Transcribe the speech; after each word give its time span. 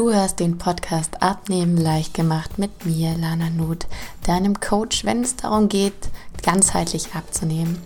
Du 0.00 0.10
hörst 0.10 0.40
den 0.40 0.56
Podcast 0.56 1.22
Abnehmen 1.22 1.76
leicht 1.76 2.14
gemacht 2.14 2.58
mit 2.58 2.86
mir, 2.86 3.18
Lana 3.18 3.50
Nuth, 3.50 3.86
deinem 4.24 4.58
Coach, 4.58 5.04
wenn 5.04 5.20
es 5.20 5.36
darum 5.36 5.68
geht, 5.68 6.08
ganzheitlich 6.42 7.08
abzunehmen. 7.14 7.76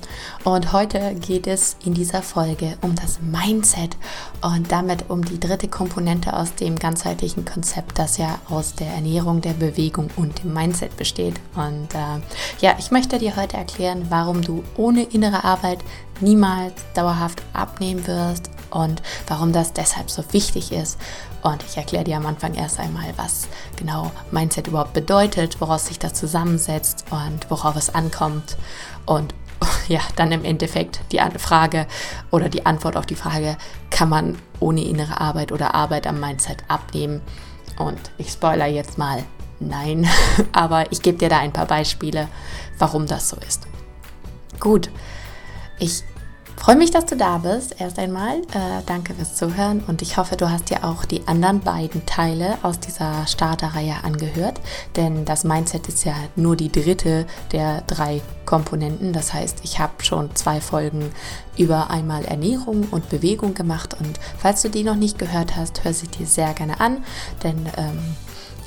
Und 0.45 0.73
heute 0.73 1.17
geht 1.17 1.49
es 1.49 1.75
in 1.85 1.93
dieser 1.93 2.23
Folge 2.23 2.79
um 2.83 2.95
das 2.95 3.19
Mindset 3.21 3.97
und 4.43 4.71
damit 4.71 5.11
um 5.11 5.25
die 5.25 5.41
dritte 5.41 5.67
Komponente 5.67 6.35
aus 6.35 6.55
dem 6.55 6.79
ganzheitlichen 6.79 7.45
Konzept, 7.45 7.99
das 7.99 8.17
ja 8.17 8.39
aus 8.49 8.77
der 8.77 8.93
Ernährung, 8.95 9.41
der 9.41 9.55
Bewegung 9.55 10.09
und 10.15 10.45
dem 10.45 10.55
Mindset 10.55 10.97
besteht. 10.97 11.41
Und 11.57 11.93
äh, 11.97 12.21
ja, 12.61 12.77
ich 12.79 12.93
möchte 12.93 13.19
dir 13.19 13.35
heute 13.35 13.57
erklären, 13.57 14.07
warum 14.09 14.41
du 14.41 14.63
ohne 14.77 15.03
innere 15.03 15.43
Arbeit 15.43 15.81
niemals 16.21 16.75
dauerhaft 16.95 17.43
abnehmen 17.55 18.07
wirst 18.07 18.51
und 18.75 19.03
warum 19.29 19.53
das 19.53 19.73
deshalb 19.73 20.11
so 20.11 20.23
wichtig 20.33 20.73
ist. 20.73 20.99
Und 21.43 21.63
ich 21.63 21.77
erkläre 21.77 22.05
dir 22.05 22.17
am 22.17 22.27
Anfang 22.27 22.55
erst 22.55 22.81
einmal, 22.81 23.13
was 23.17 23.49
genau 23.77 24.11
Mindset 24.31 24.67
überhaupt 24.67 24.93
bedeutet, 24.93 25.61
woraus 25.61 25.87
sich 25.87 25.99
das 25.99 26.15
zusammensetzt 26.15 27.05
und 27.11 27.51
worauf 27.51 27.77
es 27.77 27.95
ankommt. 27.95 28.57
Und 29.07 29.35
ja, 29.89 30.01
dann 30.17 30.33
im 30.33 30.45
Endeffekt 30.45 31.01
die 31.13 31.21
Frage 31.39 31.87
oder 32.31 32.49
die 32.49 32.67
Antwort 32.67 32.97
auf 32.97 33.07
die 33.07 33.15
Frage, 33.15 33.57
kann 33.91 34.09
man 34.09 34.39
ohne 34.59 34.83
innere 34.83 35.21
Arbeit 35.21 35.53
oder 35.53 35.75
Arbeit 35.75 36.07
am 36.07 36.21
Mindset 36.21 36.65
abnehmen? 36.69 37.23
Und 37.79 37.99
ich 38.19 38.31
spoiler 38.31 38.67
jetzt 38.67 38.99
mal, 38.99 39.23
nein, 39.61 40.09
aber 40.53 40.91
ich 40.91 41.03
gebe 41.03 41.19
dir 41.19 41.29
da 41.29 41.39
ein 41.39 41.53
paar 41.53 41.67
Beispiele, 41.67 42.29
warum 42.79 43.07
das 43.07 43.29
so 43.29 43.37
ist. 43.47 43.67
Gut, 44.61 44.91
ich 45.79 46.05
freue 46.65 46.77
mich, 46.77 46.91
dass 46.91 47.05
du 47.05 47.15
da 47.15 47.37
bist. 47.37 47.79
Erst 47.79 47.99
einmal 47.99 48.39
äh, 48.39 48.81
danke 48.87 49.13
fürs 49.13 49.35
Zuhören 49.35 49.83
und 49.87 50.01
ich 50.01 50.17
hoffe, 50.17 50.35
du 50.39 50.49
hast 50.49 50.71
dir 50.71 50.83
auch 50.83 51.05
die 51.05 51.29
anderen 51.29 51.61
beiden 51.61 52.07
Teile 52.07 52.57
aus 52.63 52.81
dieser 52.81 53.27
Starterreihe 53.27 53.97
angehört, 54.03 54.63
denn 54.97 55.27
das 55.27 55.45
Mindset 55.45 55.89
ist 55.89 56.07
ja 56.07 56.15
nur 56.37 56.57
die 56.57 56.73
dritte 56.73 57.27
der 57.53 57.83
drei 57.83 58.23
Komponenten. 58.47 59.13
Das 59.13 59.35
heißt, 59.35 59.59
ich 59.63 59.79
habe 59.79 60.03
schon 60.03 60.35
zwei 60.37 60.63
Folgen 60.63 61.13
über 61.59 61.91
einmal 61.91 62.25
Ernährung 62.25 62.89
und 62.91 63.11
Bewegung 63.11 63.53
gemacht 63.53 63.95
und 64.01 64.19
falls 64.39 64.63
du 64.63 64.71
die 64.71 64.85
noch 64.85 64.97
nicht 64.97 65.19
gehört 65.19 65.57
hast, 65.57 65.85
hör 65.85 65.93
sie 65.93 66.09
dir 66.09 66.27
sehr 66.27 66.55
gerne 66.55 66.81
an, 66.81 67.05
denn 67.43 67.59
ähm, 67.77 68.17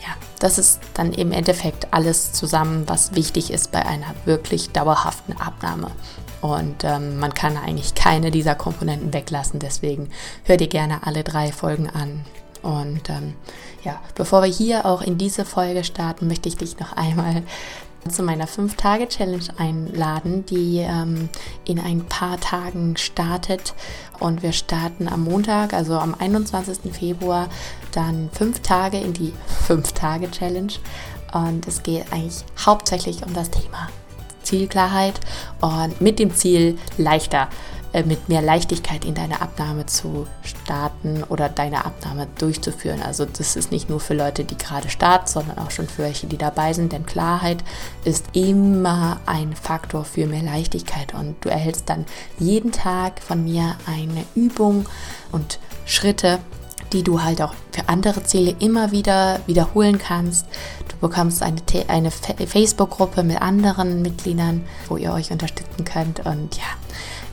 ja, 0.02 0.14
das 0.38 0.59
ist 0.59 0.81
dann 0.94 1.14
im 1.14 1.31
Endeffekt 1.31 1.92
alles 1.95 2.31
zusammen, 2.31 2.84
was 2.86 3.16
wichtig 3.16 3.50
ist 3.50 3.72
bei 3.72 3.84
einer 3.84 4.14
wirklich 4.25 4.70
dauerhaften 4.70 5.34
Abnahme. 5.42 5.90
Und 6.42 6.84
ähm, 6.84 7.20
man 7.20 7.34
kann 7.34 7.58
eigentlich 7.58 7.96
keine 7.96 8.32
dieser 8.32 8.56
Komponenten 8.56 9.14
weglassen. 9.14 9.60
Deswegen 9.60 10.10
hör 10.44 10.58
dir 10.58 10.68
gerne 10.68 11.06
alle 11.06 11.24
drei 11.24 11.52
Folgen 11.52 11.90
an. 11.90 12.26
Und 12.62 13.10
ähm, 13.10 13.34
ja, 13.84 14.00
bevor 14.16 14.42
wir 14.42 14.50
hier 14.50 14.86
auch 14.86 15.02
in 15.02 15.18
diese 15.18 15.46
Folge 15.46 15.84
starten, 15.84 16.28
möchte 16.28 16.50
ich 16.50 16.58
dich 16.58 16.80
noch 16.80 16.94
einmal 16.94 17.44
zu 18.10 18.24
meiner 18.24 18.48
5-Tage-Challenge 18.48 19.46
einladen, 19.58 20.46
die 20.46 20.78
ähm, 20.78 21.30
in 21.66 21.80
ein 21.80 22.06
paar 22.06 22.40
Tagen 22.40 22.96
startet. 22.98 23.74
Und 24.20 24.44
wir 24.44 24.54
starten 24.54 25.08
am 25.08 25.24
Montag, 25.24 25.74
also 25.74 25.98
am 25.98 26.16
21. 26.18 26.94
Februar, 26.94 27.50
dann 27.92 28.30
5 28.32 28.62
Tage 28.62 28.98
in 28.98 29.14
die 29.14 29.34
5-Tage-Challenge. 29.68 30.74
Und 31.34 31.68
es 31.68 31.84
geht 31.84 32.12
eigentlich 32.12 32.46
hauptsächlich 32.66 33.26
um 33.26 33.34
das 33.34 33.50
Thema 33.52 33.90
Zielklarheit 34.48 35.20
und 35.62 36.00
mit 36.02 36.20
dem 36.20 36.34
Ziel 36.34 36.78
leichter, 36.98 37.50
äh, 37.94 38.03
mit 38.03 38.30
mehr 38.30 38.42
Leichtigkeit 38.42 39.06
in 39.06 39.14
deine 39.14 39.42
Abnahme 39.42 39.86
zu 39.86 40.28
starten 40.42 41.23
oder 41.30 41.50
deine 41.50 41.86
Abnahme 41.86 42.28
durchzuführen. 42.38 43.02
Also 43.02 43.25
das 43.25 43.56
ist 43.56 43.72
nicht 43.72 43.90
nur 43.90 44.00
für 44.00 44.14
Leute, 44.14 44.44
die 44.44 44.58
gerade 44.58 44.90
starten, 44.90 45.28
sondern 45.28 45.58
auch 45.59 45.72
schon 45.72 45.88
für 45.88 46.03
welche, 46.03 46.28
die 46.28 46.38
dabei 46.38 46.73
sind. 46.73 46.94
Denn 46.94 47.06
Klarheit 47.06 47.64
ist 48.03 48.25
immer 48.34 49.20
ein 49.25 49.56
Faktor 49.56 50.06
für 50.06 50.28
mehr 50.28 50.44
Leichtigkeit 50.44 51.14
und 51.14 51.35
du 51.41 51.50
erhältst 51.50 51.90
dann 51.90 52.06
jeden 52.40 52.72
Tag 52.72 53.22
von 53.22 53.44
mir 53.44 53.75
eine 53.85 54.25
Übung 54.35 54.85
und 55.31 55.59
Schritte, 55.85 56.40
die 56.94 57.03
du 57.03 57.24
halt 57.24 57.41
auch 57.41 57.53
für 57.72 57.88
andere 57.90 58.24
Ziele 58.24 58.56
immer 58.59 58.91
wieder 58.91 59.40
wiederholen 59.46 59.97
kannst. 59.97 60.46
Du 61.00 61.08
bekommst 61.08 61.44
eine, 61.44 61.62
eine 61.88 62.12
Facebook-Gruppe 62.12 63.24
mit 63.24 63.41
anderen 63.41 64.02
Mitgliedern, 64.02 64.63
wo 64.88 64.97
ihr 64.97 65.13
euch 65.13 65.31
unterstützen 65.31 65.85
könnt. 65.85 66.25
Und 66.25 66.58
ja, 66.58 66.63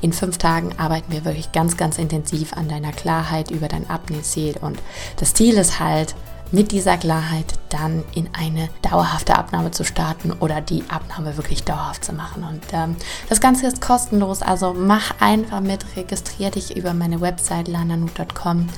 in 0.00 0.12
fünf 0.12 0.38
Tagen 0.38 0.78
arbeiten 0.78 1.12
wir 1.12 1.24
wirklich 1.24 1.52
ganz, 1.52 1.76
ganz 1.76 1.98
intensiv 1.98 2.52
an 2.52 2.68
deiner 2.68 2.92
Klarheit 2.92 3.50
über 3.50 3.68
dein 3.68 3.88
Abnehmziel. 3.88 4.56
Und 4.60 4.78
das 5.18 5.34
Ziel 5.34 5.54
ist 5.54 5.80
halt, 5.80 6.14
mit 6.52 6.70
dieser 6.70 6.96
Klarheit 6.96 7.58
dann 7.68 8.04
in 8.14 8.28
eine 8.32 8.68
dauerhafte 8.82 9.36
Abnahme 9.36 9.72
zu 9.72 9.84
starten 9.84 10.30
oder 10.32 10.60
die 10.60 10.84
Abnahme 10.88 11.36
wirklich 11.36 11.64
dauerhaft 11.64 12.04
zu 12.04 12.12
machen. 12.12 12.44
Und 12.44 12.62
ähm, 12.72 12.96
das 13.28 13.40
Ganze 13.40 13.66
ist 13.66 13.80
kostenlos, 13.80 14.40
also 14.42 14.72
mach 14.72 15.20
einfach 15.20 15.60
mit, 15.60 15.84
registriere 15.96 16.52
dich 16.52 16.76
über 16.76 16.94
meine 16.94 17.20
Website 17.20 17.66
lananut.com 17.66 18.68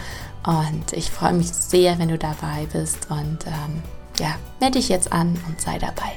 und 0.47 0.93
ich 0.93 1.11
freue 1.11 1.35
mich 1.35 1.53
sehr, 1.53 1.99
wenn 1.99 2.09
du 2.09 2.19
dabei 2.19 2.67
bist 2.73 3.11
und 3.11 3.47
ähm, 3.47 3.83
ja, 4.19 4.37
melde 4.61 4.79
dich 4.79 4.89
jetzt 4.89 5.13
an 5.13 5.39
und 5.49 5.61
sei 5.61 5.79
dabei. 5.79 6.13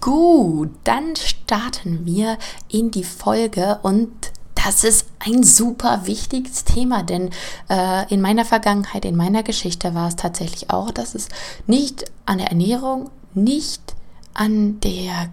Gut, 0.00 0.70
dann 0.84 1.14
starten 1.16 2.06
wir 2.06 2.38
in 2.68 2.90
die 2.90 3.04
Folge 3.04 3.78
und 3.82 4.10
das 4.54 4.84
ist 4.84 5.06
ein 5.18 5.42
super 5.42 6.06
wichtiges 6.06 6.64
Thema, 6.64 7.02
denn 7.02 7.30
äh, 7.68 8.12
in 8.12 8.20
meiner 8.20 8.44
Vergangenheit, 8.44 9.04
in 9.04 9.16
meiner 9.16 9.42
Geschichte 9.42 9.94
war 9.94 10.08
es 10.08 10.16
tatsächlich 10.16 10.70
auch, 10.70 10.90
dass 10.90 11.14
es 11.14 11.28
nicht 11.66 12.04
an 12.26 12.38
der 12.38 12.48
Ernährung, 12.48 13.10
nicht 13.32 13.94
an 14.34 14.80
der 14.80 15.30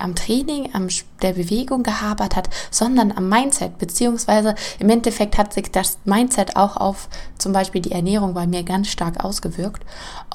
am 0.00 0.14
Training, 0.14 0.70
am 0.74 0.88
der 1.22 1.32
Bewegung 1.32 1.82
gehabert 1.82 2.36
hat, 2.36 2.48
sondern 2.70 3.12
am 3.12 3.28
Mindset, 3.28 3.78
beziehungsweise 3.78 4.54
im 4.78 4.88
Endeffekt 4.90 5.38
hat 5.38 5.52
sich 5.52 5.70
das 5.70 5.98
Mindset 6.04 6.56
auch 6.56 6.76
auf 6.76 7.08
zum 7.38 7.52
Beispiel 7.52 7.80
die 7.80 7.92
Ernährung 7.92 8.34
bei 8.34 8.46
mir 8.46 8.62
ganz 8.62 8.88
stark 8.88 9.24
ausgewirkt. 9.24 9.82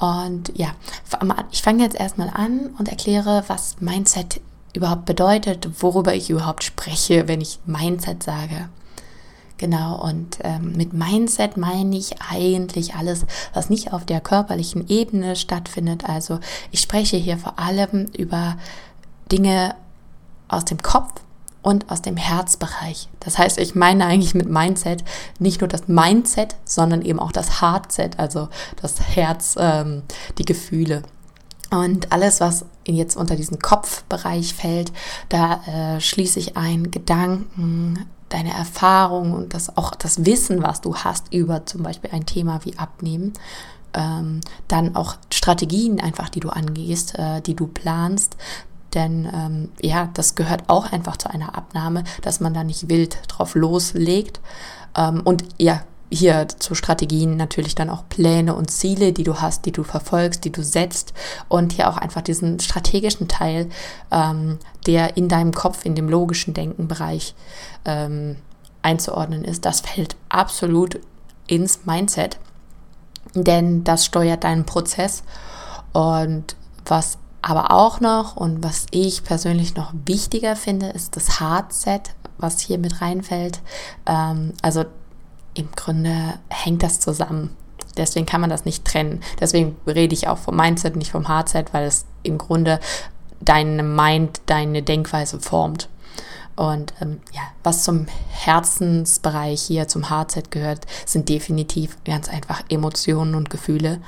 Und 0.00 0.52
ja, 0.54 0.68
ich 1.50 1.62
fange 1.62 1.82
jetzt 1.82 1.98
erstmal 1.98 2.30
an 2.32 2.74
und 2.78 2.88
erkläre, 2.88 3.44
was 3.48 3.76
Mindset 3.80 4.40
überhaupt 4.74 5.06
bedeutet, 5.06 5.68
worüber 5.80 6.14
ich 6.14 6.30
überhaupt 6.30 6.62
spreche, 6.62 7.28
wenn 7.28 7.40
ich 7.40 7.58
Mindset 7.66 8.22
sage. 8.22 8.68
Genau, 9.58 10.02
und 10.02 10.38
ähm, 10.44 10.74
mit 10.76 10.92
Mindset 10.92 11.56
meine 11.56 11.96
ich 11.96 12.20
eigentlich 12.30 12.94
alles, 12.94 13.24
was 13.54 13.70
nicht 13.70 13.92
auf 13.94 14.04
der 14.04 14.20
körperlichen 14.20 14.86
Ebene 14.88 15.34
stattfindet. 15.34 16.06
Also 16.06 16.40
ich 16.72 16.80
spreche 16.80 17.16
hier 17.16 17.38
vor 17.38 17.58
allem 17.58 18.06
über 18.16 18.58
Dinge 19.30 19.74
aus 20.48 20.64
dem 20.64 20.82
Kopf 20.82 21.20
und 21.62 21.90
aus 21.90 22.00
dem 22.00 22.16
Herzbereich. 22.16 23.08
Das 23.18 23.38
heißt, 23.38 23.58
ich 23.58 23.74
meine 23.74 24.06
eigentlich 24.06 24.34
mit 24.34 24.48
Mindset 24.48 25.02
nicht 25.40 25.60
nur 25.60 25.68
das 25.68 25.88
Mindset, 25.88 26.54
sondern 26.64 27.02
eben 27.02 27.18
auch 27.18 27.32
das 27.32 27.60
Heartset, 27.60 28.18
also 28.18 28.48
das 28.80 29.00
Herz, 29.00 29.56
ähm, 29.58 30.02
die 30.38 30.44
Gefühle. 30.44 31.02
Und 31.70 32.12
alles, 32.12 32.40
was 32.40 32.66
jetzt 32.86 33.16
unter 33.16 33.34
diesen 33.34 33.58
Kopfbereich 33.58 34.54
fällt, 34.54 34.92
da 35.28 35.96
äh, 35.96 36.00
schließe 36.00 36.38
ich 36.38 36.56
ein 36.56 36.92
Gedanken, 36.92 38.06
deine 38.28 38.52
Erfahrung 38.52 39.32
und 39.32 39.54
das 39.54 39.76
auch 39.76 39.94
das 39.94 40.24
Wissen, 40.24 40.62
was 40.62 40.80
du 40.80 40.96
hast 40.96 41.32
über 41.32 41.66
zum 41.66 41.82
Beispiel 41.82 42.10
ein 42.12 42.26
Thema 42.26 42.60
wie 42.64 42.78
Abnehmen. 42.78 43.32
Ähm, 43.94 44.40
dann 44.68 44.94
auch 44.94 45.16
Strategien 45.32 46.00
einfach, 46.00 46.28
die 46.28 46.40
du 46.40 46.50
angehst, 46.50 47.18
äh, 47.18 47.40
die 47.40 47.54
du 47.54 47.66
planst, 47.66 48.36
denn 48.94 49.28
ähm, 49.32 49.68
ja, 49.80 50.08
das 50.14 50.34
gehört 50.34 50.64
auch 50.68 50.92
einfach 50.92 51.16
zu 51.16 51.30
einer 51.30 51.56
Abnahme, 51.56 52.04
dass 52.22 52.40
man 52.40 52.54
da 52.54 52.64
nicht 52.64 52.88
wild 52.88 53.18
drauf 53.28 53.54
loslegt. 53.54 54.40
Ähm, 54.96 55.20
und 55.24 55.44
ja, 55.58 55.82
hier 56.10 56.46
zu 56.48 56.74
Strategien 56.74 57.36
natürlich 57.36 57.74
dann 57.74 57.90
auch 57.90 58.08
Pläne 58.08 58.54
und 58.54 58.70
Ziele, 58.70 59.12
die 59.12 59.24
du 59.24 59.40
hast, 59.40 59.66
die 59.66 59.72
du 59.72 59.82
verfolgst, 59.82 60.44
die 60.44 60.52
du 60.52 60.62
setzt. 60.62 61.12
Und 61.48 61.72
hier 61.72 61.88
auch 61.88 61.96
einfach 61.96 62.22
diesen 62.22 62.60
strategischen 62.60 63.28
Teil, 63.28 63.68
ähm, 64.10 64.58
der 64.86 65.16
in 65.16 65.28
deinem 65.28 65.52
Kopf, 65.52 65.84
in 65.84 65.94
dem 65.94 66.08
logischen 66.08 66.54
Denkenbereich 66.54 67.34
ähm, 67.84 68.36
einzuordnen 68.82 69.44
ist, 69.44 69.64
das 69.64 69.80
fällt 69.80 70.16
absolut 70.28 71.00
ins 71.48 71.86
Mindset, 71.86 72.38
denn 73.34 73.82
das 73.82 74.04
steuert 74.04 74.44
deinen 74.44 74.64
Prozess. 74.64 75.24
Und 75.92 76.56
was 76.84 77.18
aber 77.48 77.70
auch 77.70 78.00
noch, 78.00 78.34
und 78.34 78.64
was 78.64 78.86
ich 78.90 79.22
persönlich 79.22 79.76
noch 79.76 79.92
wichtiger 80.04 80.56
finde, 80.56 80.88
ist 80.88 81.14
das 81.14 81.38
Hardset, 81.38 82.12
was 82.38 82.58
hier 82.58 82.76
mit 82.76 83.00
reinfällt. 83.00 83.60
Ähm, 84.04 84.52
also 84.62 84.84
im 85.54 85.68
Grunde 85.76 86.40
hängt 86.48 86.82
das 86.82 86.98
zusammen. 86.98 87.56
Deswegen 87.96 88.26
kann 88.26 88.40
man 88.40 88.50
das 88.50 88.64
nicht 88.64 88.84
trennen. 88.84 89.20
Deswegen 89.38 89.76
rede 89.86 90.12
ich 90.12 90.26
auch 90.26 90.38
vom 90.38 90.56
Mindset, 90.56 90.96
nicht 90.96 91.12
vom 91.12 91.28
Hardset, 91.28 91.72
weil 91.72 91.86
es 91.86 92.04
im 92.24 92.36
Grunde 92.36 92.80
deine 93.40 93.84
Mind, 93.84 94.40
deine 94.46 94.82
Denkweise 94.82 95.38
formt. 95.38 95.88
Und 96.56 96.94
ähm, 97.00 97.20
ja, 97.32 97.42
was 97.62 97.84
zum 97.84 98.06
Herzensbereich 98.28 99.62
hier, 99.62 99.86
zum 99.86 100.10
Hardset 100.10 100.50
gehört, 100.50 100.84
sind 101.04 101.28
definitiv 101.28 101.96
ganz 102.04 102.28
einfach 102.28 102.64
Emotionen 102.68 103.36
und 103.36 103.50
Gefühle 103.50 104.00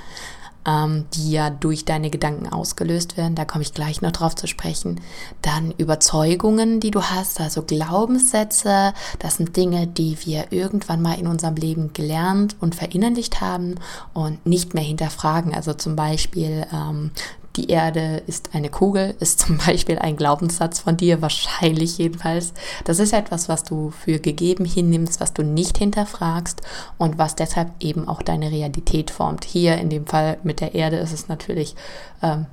ähm, 0.67 1.07
die 1.15 1.33
ja 1.33 1.51
durch 1.51 1.85
deine 1.85 2.11
Gedanken 2.11 2.49
ausgelöst 2.49 3.17
werden. 3.17 3.35
Da 3.35 3.45
komme 3.45 3.63
ich 3.63 3.75
gleich 3.75 4.03
noch 4.03 4.13
drauf 4.13 4.35
zu 4.35 4.47
sprechen. 4.47 5.01
Dann 5.43 5.73
Überzeugungen, 5.73 6.81
die 6.81 6.91
du 6.91 7.03
hast, 7.03 7.41
also 7.41 7.63
Glaubenssätze. 7.63 8.93
Das 9.19 9.37
sind 9.37 9.57
Dinge, 9.57 9.87
die 9.87 10.17
wir 10.25 10.53
irgendwann 10.53 11.03
mal 11.03 11.19
in 11.19 11.27
unserem 11.27 11.57
Leben 11.57 11.93
gelernt 11.93 12.57
und 12.61 12.75
verinnerlicht 12.75 13.41
haben 13.41 13.77
und 14.15 14.45
nicht 14.47 14.75
mehr 14.75 14.85
hinterfragen. 14.85 15.55
Also 15.55 15.75
zum 15.75 15.97
Beispiel, 15.97 16.67
ähm, 16.73 17.11
die 17.57 17.71
Erde 17.71 18.23
ist 18.27 18.51
eine 18.55 18.69
Kugel, 18.69 19.15
ist 19.21 19.41
zum 19.41 19.59
Beispiel 19.67 19.99
ein 19.99 20.17
Glaubenssatz 20.17 20.81
von 20.81 20.97
dir, 20.97 21.23
wahrscheinlich 21.23 21.99
jedenfalls. 21.99 22.53
Das 22.85 22.99
ist 22.99 23.13
etwas, 23.13 23.49
was 23.49 23.65
du 23.65 23.91
für 23.91 24.19
gegeben 24.19 24.65
hinnimmst, 24.65 25.21
was 25.21 25.33
du 25.33 25.43
nicht 25.43 25.79
hinterfragst 25.79 26.63
und 26.99 27.19
was 27.19 27.37
deshalb 27.37 27.71
eben 27.81 28.09
auch 28.09 28.23
deine 28.23 28.51
Realität 28.51 29.11
formt. 29.11 29.45
Hier 29.45 29.77
in 29.79 29.91
dem 29.91 30.07
Fall 30.07 30.39
mit 30.43 30.61
der 30.61 30.75
Erde 30.75 30.97
ist 30.97 31.13
es 31.13 31.29
natürlich 31.29 31.75
ähm, 32.23 32.47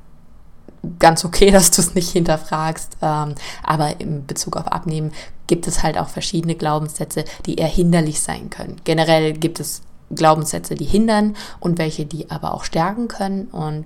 ganz 1.00 1.26
okay, 1.26 1.52
dass 1.52 1.72
du 1.72 1.82
es 1.82 1.96
nicht 1.96 2.10
hinterfragst. 2.10 2.98
Ähm, 3.02 3.36
aber 3.64 4.00
in 4.00 4.26
Bezug 4.26 4.58
auf 4.58 4.68
Abnehmen 4.68 5.12
gibt 5.48 5.68
es 5.68 5.84
halt 5.84 5.98
auch 5.98 6.10
verschiedene 6.10 6.56
Glaubenssätze, 6.56 7.26
die 7.46 7.56
eher 7.56 7.68
hinderlich 7.68 8.22
sein 8.22 8.50
können. 8.50 8.82
Generell 8.84 9.34
gibt 9.34 9.60
es 9.60 9.82
Glaubenssätze, 10.14 10.76
die 10.76 10.86
hindern 10.86 11.36
und 11.60 11.78
welche, 11.78 12.06
die 12.06 12.30
aber 12.30 12.54
auch 12.54 12.64
stärken 12.64 13.08
können. 13.08 13.46
Und 13.46 13.86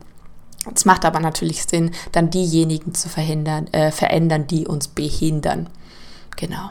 es 0.74 0.86
macht 0.86 1.06
aber 1.06 1.20
natürlich 1.20 1.64
Sinn, 1.64 1.92
dann 2.12 2.30
diejenigen 2.30 2.94
zu 2.94 3.10
verhindern, 3.10 3.68
äh, 3.68 3.92
verändern, 3.92 4.48
die 4.48 4.68
uns 4.68 4.88
behindern. 4.88 5.68
Genau. 6.36 6.70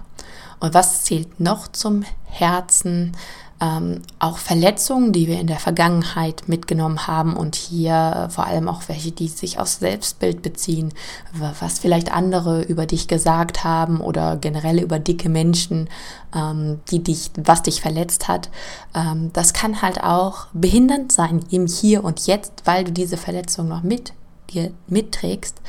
Und 0.61 0.75
was 0.75 1.05
zählt 1.05 1.41
noch 1.41 1.69
zum 1.69 2.05
Herzen? 2.25 3.17
Ähm, 3.61 4.03
auch 4.19 4.39
Verletzungen, 4.39 5.13
die 5.13 5.27
wir 5.27 5.41
in 5.41 5.47
der 5.47 5.59
Vergangenheit 5.59 6.49
mitgenommen 6.49 7.07
haben 7.07 7.37
und 7.37 7.57
hier 7.57 8.29
vor 8.31 8.47
allem 8.47 8.69
auch 8.69 8.83
welche, 8.89 9.11
die 9.11 9.29
sich 9.29 9.59
aufs 9.59 9.81
Selbstbild 9.81 10.43
beziehen, 10.43 10.93
was 11.33 11.79
vielleicht 11.79 12.13
andere 12.13 12.63
über 12.63 12.87
dich 12.87 13.09
gesagt 13.09 13.65
haben 13.65 14.01
oder 14.01 14.37
generell 14.37 14.79
über 14.79 14.99
dicke 14.99 15.29
Menschen, 15.29 15.89
ähm, 16.35 16.81
die 16.91 17.03
dich, 17.03 17.31
was 17.37 17.63
dich 17.63 17.81
verletzt 17.81 18.29
hat. 18.29 18.51
Ähm, 18.95 19.31
das 19.33 19.53
kann 19.53 19.83
halt 19.83 20.03
auch 20.03 20.47
behindernd 20.53 21.11
sein 21.11 21.45
im 21.51 21.67
Hier 21.67 22.05
und 22.05 22.27
Jetzt, 22.27 22.63
weil 22.65 22.85
du 22.85 22.93
diese 22.93 23.17
Verletzung 23.17 23.69
noch 23.69 23.83
mit 23.83 24.13
dir 24.51 24.73
mitträgst. 24.87 25.61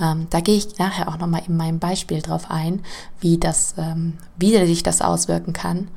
Ähm, 0.00 0.26
da 0.30 0.40
gehe 0.40 0.56
ich 0.56 0.78
nachher 0.78 1.08
auch 1.08 1.18
nochmal 1.18 1.42
in 1.46 1.56
meinem 1.56 1.78
Beispiel 1.78 2.20
drauf 2.20 2.50
ein, 2.50 2.82
wie 3.20 3.38
das, 3.38 3.74
ähm, 3.78 4.14
wie 4.36 4.56
sich 4.66 4.82
das 4.82 5.00
auswirken 5.00 5.52
kann. 5.52 5.88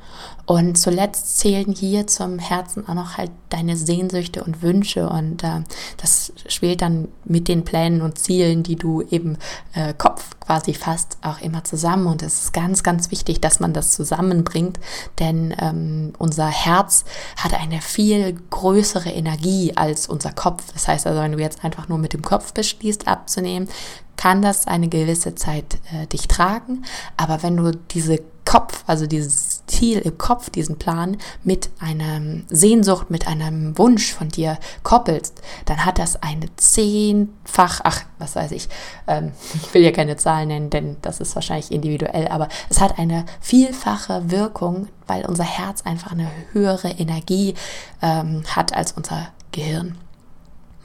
Und 0.46 0.76
zuletzt 0.76 1.38
zählen 1.38 1.72
hier 1.72 2.06
zum 2.06 2.38
Herzen 2.38 2.88
auch 2.88 2.94
noch 2.94 3.16
halt 3.16 3.30
deine 3.50 3.76
Sehnsüchte 3.76 4.42
und 4.42 4.62
Wünsche 4.62 5.08
und 5.08 5.44
äh, 5.44 5.62
das 5.96 6.32
spielt 6.48 6.82
dann 6.82 7.08
mit 7.24 7.46
den 7.46 7.64
Plänen 7.64 8.02
und 8.02 8.18
Zielen, 8.18 8.62
die 8.62 8.76
du 8.76 9.02
eben 9.02 9.38
äh, 9.74 9.94
Kopf 9.94 10.36
quasi 10.40 10.74
fasst, 10.74 11.18
auch 11.22 11.40
immer 11.40 11.62
zusammen. 11.62 12.08
Und 12.08 12.24
es 12.24 12.42
ist 12.42 12.52
ganz, 12.52 12.82
ganz 12.82 13.12
wichtig, 13.12 13.40
dass 13.40 13.60
man 13.60 13.72
das 13.72 13.92
zusammenbringt, 13.92 14.80
denn 15.20 15.54
ähm, 15.60 16.12
unser 16.18 16.48
Herz 16.48 17.04
hat 17.36 17.54
eine 17.54 17.80
viel 17.80 18.36
größere 18.50 19.10
Energie 19.10 19.76
als 19.76 20.08
unser 20.08 20.32
Kopf. 20.32 20.64
Das 20.72 20.88
heißt 20.88 21.06
also, 21.06 21.20
wenn 21.20 21.30
du 21.30 21.38
jetzt 21.38 21.64
einfach 21.64 21.88
nur 21.88 21.98
mit 21.98 22.12
dem 22.12 22.22
Kopf 22.30 22.52
beschließt 22.52 23.08
abzunehmen, 23.08 23.68
kann 24.16 24.40
das 24.40 24.68
eine 24.68 24.88
gewisse 24.88 25.34
Zeit 25.34 25.78
äh, 25.92 26.06
dich 26.06 26.28
tragen. 26.28 26.84
Aber 27.16 27.42
wenn 27.42 27.56
du 27.56 27.72
diese 27.72 28.20
Kopf, 28.44 28.84
also 28.86 29.08
dieses 29.08 29.66
Ziel 29.66 29.98
im 29.98 30.16
Kopf, 30.16 30.48
diesen 30.48 30.78
Plan 30.78 31.16
mit 31.42 31.70
einer 31.80 32.20
Sehnsucht, 32.48 33.10
mit 33.10 33.26
einem 33.26 33.76
Wunsch 33.78 34.12
von 34.12 34.28
dir 34.28 34.58
koppelst, 34.84 35.42
dann 35.64 35.84
hat 35.84 35.98
das 35.98 36.22
eine 36.22 36.46
zehnfach, 36.56 37.80
ach, 37.82 38.02
was 38.20 38.36
weiß 38.36 38.52
ich, 38.52 38.68
ähm, 39.08 39.32
ich 39.54 39.74
will 39.74 39.82
ja 39.82 39.90
keine 39.90 40.16
Zahlen 40.16 40.48
nennen, 40.48 40.70
denn 40.70 40.98
das 41.02 41.18
ist 41.18 41.34
wahrscheinlich 41.34 41.72
individuell, 41.72 42.28
aber 42.28 42.48
es 42.68 42.80
hat 42.80 42.96
eine 42.96 43.24
vielfache 43.40 44.30
Wirkung, 44.30 44.86
weil 45.08 45.26
unser 45.26 45.44
Herz 45.44 45.82
einfach 45.82 46.12
eine 46.12 46.30
höhere 46.52 46.90
Energie 46.90 47.54
ähm, 48.02 48.44
hat 48.54 48.72
als 48.72 48.92
unser 48.92 49.28
Gehirn. 49.50 49.96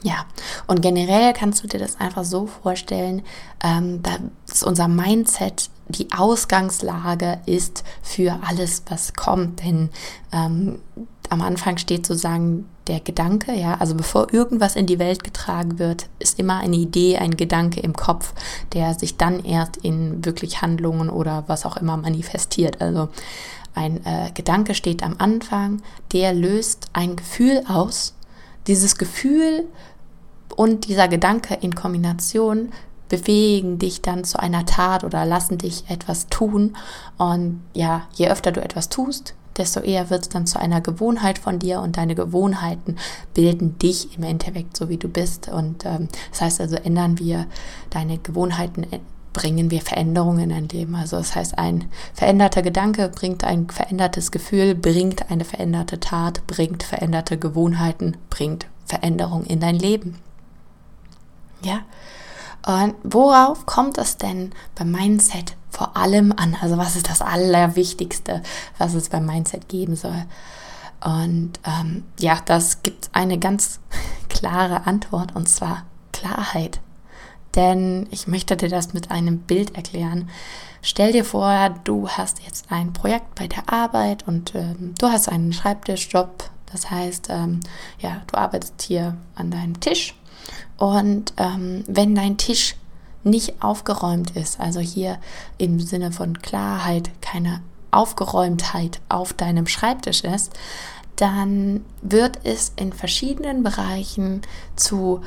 Ja, 0.02 0.26
und 0.66 0.82
generell 0.82 1.32
kannst 1.32 1.62
du 1.64 1.68
dir 1.68 1.78
das 1.78 1.98
einfach 1.98 2.24
so 2.24 2.46
vorstellen, 2.46 3.22
ähm, 3.64 4.02
dass 4.02 4.62
unser 4.62 4.88
Mindset 4.88 5.70
die 5.88 6.12
Ausgangslage 6.12 7.40
ist 7.46 7.84
für 8.02 8.40
alles, 8.46 8.82
was 8.88 9.14
kommt. 9.14 9.62
Denn 9.64 9.90
ähm, 10.32 10.80
am 11.30 11.42
Anfang 11.42 11.78
steht 11.78 12.06
sozusagen 12.06 12.68
der 12.86 13.00
Gedanke, 13.00 13.52
ja, 13.52 13.74
also 13.78 13.94
bevor 13.94 14.32
irgendwas 14.32 14.76
in 14.76 14.86
die 14.86 14.98
Welt 14.98 15.24
getragen 15.24 15.78
wird, 15.78 16.08
ist 16.18 16.38
immer 16.38 16.58
eine 16.58 16.76
Idee, 16.76 17.18
ein 17.18 17.36
Gedanke 17.36 17.80
im 17.80 17.94
Kopf, 17.94 18.32
der 18.72 18.94
sich 18.94 19.16
dann 19.16 19.44
erst 19.44 19.76
in 19.78 20.24
wirklich 20.24 20.62
Handlungen 20.62 21.10
oder 21.10 21.44
was 21.48 21.66
auch 21.66 21.76
immer 21.76 21.96
manifestiert. 21.96 22.80
Also 22.80 23.08
ein 23.74 24.04
äh, 24.06 24.30
Gedanke 24.34 24.74
steht 24.74 25.02
am 25.02 25.16
Anfang, 25.18 25.82
der 26.12 26.32
löst 26.32 26.86
ein 26.92 27.16
Gefühl 27.16 27.62
aus. 27.68 28.14
Dieses 28.66 28.96
Gefühl 28.96 29.64
und 30.56 30.88
dieser 30.88 31.08
Gedanke 31.08 31.54
in 31.60 31.74
Kombination 31.74 32.70
bewegen 33.08 33.78
dich 33.78 34.02
dann 34.02 34.24
zu 34.24 34.40
einer 34.40 34.66
Tat 34.66 35.04
oder 35.04 35.24
lassen 35.24 35.58
dich 35.58 35.84
etwas 35.88 36.26
tun. 36.28 36.76
Und 37.18 37.62
ja, 37.74 38.08
je 38.14 38.28
öfter 38.28 38.52
du 38.52 38.62
etwas 38.62 38.88
tust, 38.88 39.34
desto 39.56 39.80
eher 39.80 40.10
wird 40.10 40.22
es 40.22 40.28
dann 40.28 40.46
zu 40.46 40.58
einer 40.58 40.80
Gewohnheit 40.80 41.38
von 41.38 41.58
dir 41.58 41.80
und 41.80 41.96
deine 41.96 42.14
Gewohnheiten 42.14 42.96
bilden 43.34 43.78
dich 43.78 44.16
im 44.16 44.24
Endeffekt 44.24 44.76
so, 44.76 44.88
wie 44.88 44.98
du 44.98 45.08
bist. 45.08 45.48
Und 45.48 45.84
ähm, 45.84 46.08
das 46.30 46.40
heißt 46.40 46.60
also, 46.60 46.76
ändern 46.76 47.18
wir 47.18 47.46
deine 47.90 48.18
Gewohnheiten, 48.18 48.86
bringen 49.36 49.70
wir 49.70 49.82
Veränderungen 49.82 50.44
in 50.44 50.48
dein 50.48 50.68
Leben. 50.68 50.94
Also 50.94 51.18
das 51.18 51.36
heißt, 51.36 51.58
ein 51.58 51.90
veränderter 52.14 52.62
Gedanke 52.62 53.10
bringt 53.10 53.44
ein 53.44 53.68
verändertes 53.68 54.30
Gefühl, 54.30 54.74
bringt 54.74 55.30
eine 55.30 55.44
veränderte 55.44 56.00
Tat, 56.00 56.46
bringt 56.46 56.82
veränderte 56.82 57.38
Gewohnheiten, 57.38 58.16
bringt 58.30 58.66
Veränderung 58.86 59.44
in 59.44 59.60
dein 59.60 59.76
Leben. 59.76 60.18
Ja. 61.60 61.80
Und 62.64 62.94
worauf 63.02 63.66
kommt 63.66 63.98
es 63.98 64.16
denn 64.16 64.52
beim 64.74 64.90
Mindset 64.90 65.54
vor 65.68 65.98
allem 65.98 66.32
an? 66.34 66.56
Also 66.62 66.78
was 66.78 66.96
ist 66.96 67.10
das 67.10 67.20
Allerwichtigste, 67.20 68.42
was 68.78 68.94
es 68.94 69.10
beim 69.10 69.26
Mindset 69.26 69.68
geben 69.68 69.96
soll? 69.96 70.24
Und 71.04 71.60
ähm, 71.66 72.04
ja, 72.18 72.38
das 72.46 72.82
gibt 72.82 73.10
eine 73.12 73.38
ganz 73.38 73.80
klare 74.30 74.86
Antwort 74.86 75.36
und 75.36 75.46
zwar 75.46 75.82
Klarheit. 76.12 76.80
Denn 77.56 78.06
ich 78.10 78.26
möchte 78.26 78.56
dir 78.56 78.68
das 78.68 78.92
mit 78.92 79.10
einem 79.10 79.38
Bild 79.38 79.74
erklären. 79.74 80.28
Stell 80.82 81.12
dir 81.12 81.24
vor, 81.24 81.74
du 81.84 82.08
hast 82.08 82.42
jetzt 82.44 82.66
ein 82.70 82.92
Projekt 82.92 83.34
bei 83.34 83.48
der 83.48 83.72
Arbeit 83.72 84.28
und 84.28 84.54
ähm, 84.54 84.94
du 84.98 85.08
hast 85.08 85.28
einen 85.28 85.52
Schreibtischjob. 85.52 86.50
Das 86.70 86.90
heißt, 86.90 87.28
ähm, 87.30 87.60
ja, 87.98 88.22
du 88.30 88.36
arbeitest 88.36 88.82
hier 88.82 89.16
an 89.34 89.50
deinem 89.50 89.80
Tisch 89.80 90.14
und 90.76 91.32
ähm, 91.38 91.84
wenn 91.86 92.14
dein 92.14 92.36
Tisch 92.36 92.76
nicht 93.24 93.62
aufgeräumt 93.62 94.36
ist, 94.36 94.60
also 94.60 94.80
hier 94.80 95.18
im 95.58 95.80
Sinne 95.80 96.12
von 96.12 96.38
Klarheit, 96.40 97.10
keine 97.20 97.60
Aufgeräumtheit 97.90 99.00
auf 99.08 99.32
deinem 99.32 99.66
Schreibtisch 99.66 100.22
ist, 100.22 100.52
dann 101.16 101.84
wird 102.02 102.40
es 102.44 102.72
in 102.76 102.92
verschiedenen 102.92 103.62
Bereichen 103.62 104.42
zu 104.76 105.22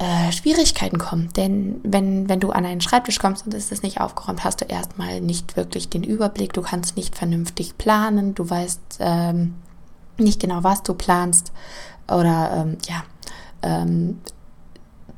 äh, 0.00 0.32
Schwierigkeiten 0.32 0.96
kommen. 0.96 1.28
Denn 1.36 1.78
wenn, 1.82 2.26
wenn 2.30 2.40
du 2.40 2.52
an 2.52 2.64
einen 2.64 2.80
Schreibtisch 2.80 3.18
kommst 3.18 3.44
und 3.44 3.52
es 3.52 3.70
ist 3.70 3.82
nicht 3.82 4.00
aufgeräumt, 4.00 4.44
hast 4.44 4.62
du 4.62 4.64
erstmal 4.64 5.20
nicht 5.20 5.58
wirklich 5.58 5.90
den 5.90 6.02
Überblick, 6.02 6.54
du 6.54 6.62
kannst 6.62 6.96
nicht 6.96 7.14
vernünftig 7.14 7.76
planen, 7.76 8.34
du 8.34 8.48
weißt 8.48 8.96
ähm, 9.00 9.56
nicht 10.16 10.40
genau, 10.40 10.64
was 10.64 10.82
du 10.82 10.94
planst. 10.94 11.52
Oder 12.08 12.50
ähm, 12.56 12.78
ja, 12.88 13.04
ähm, 13.62 14.20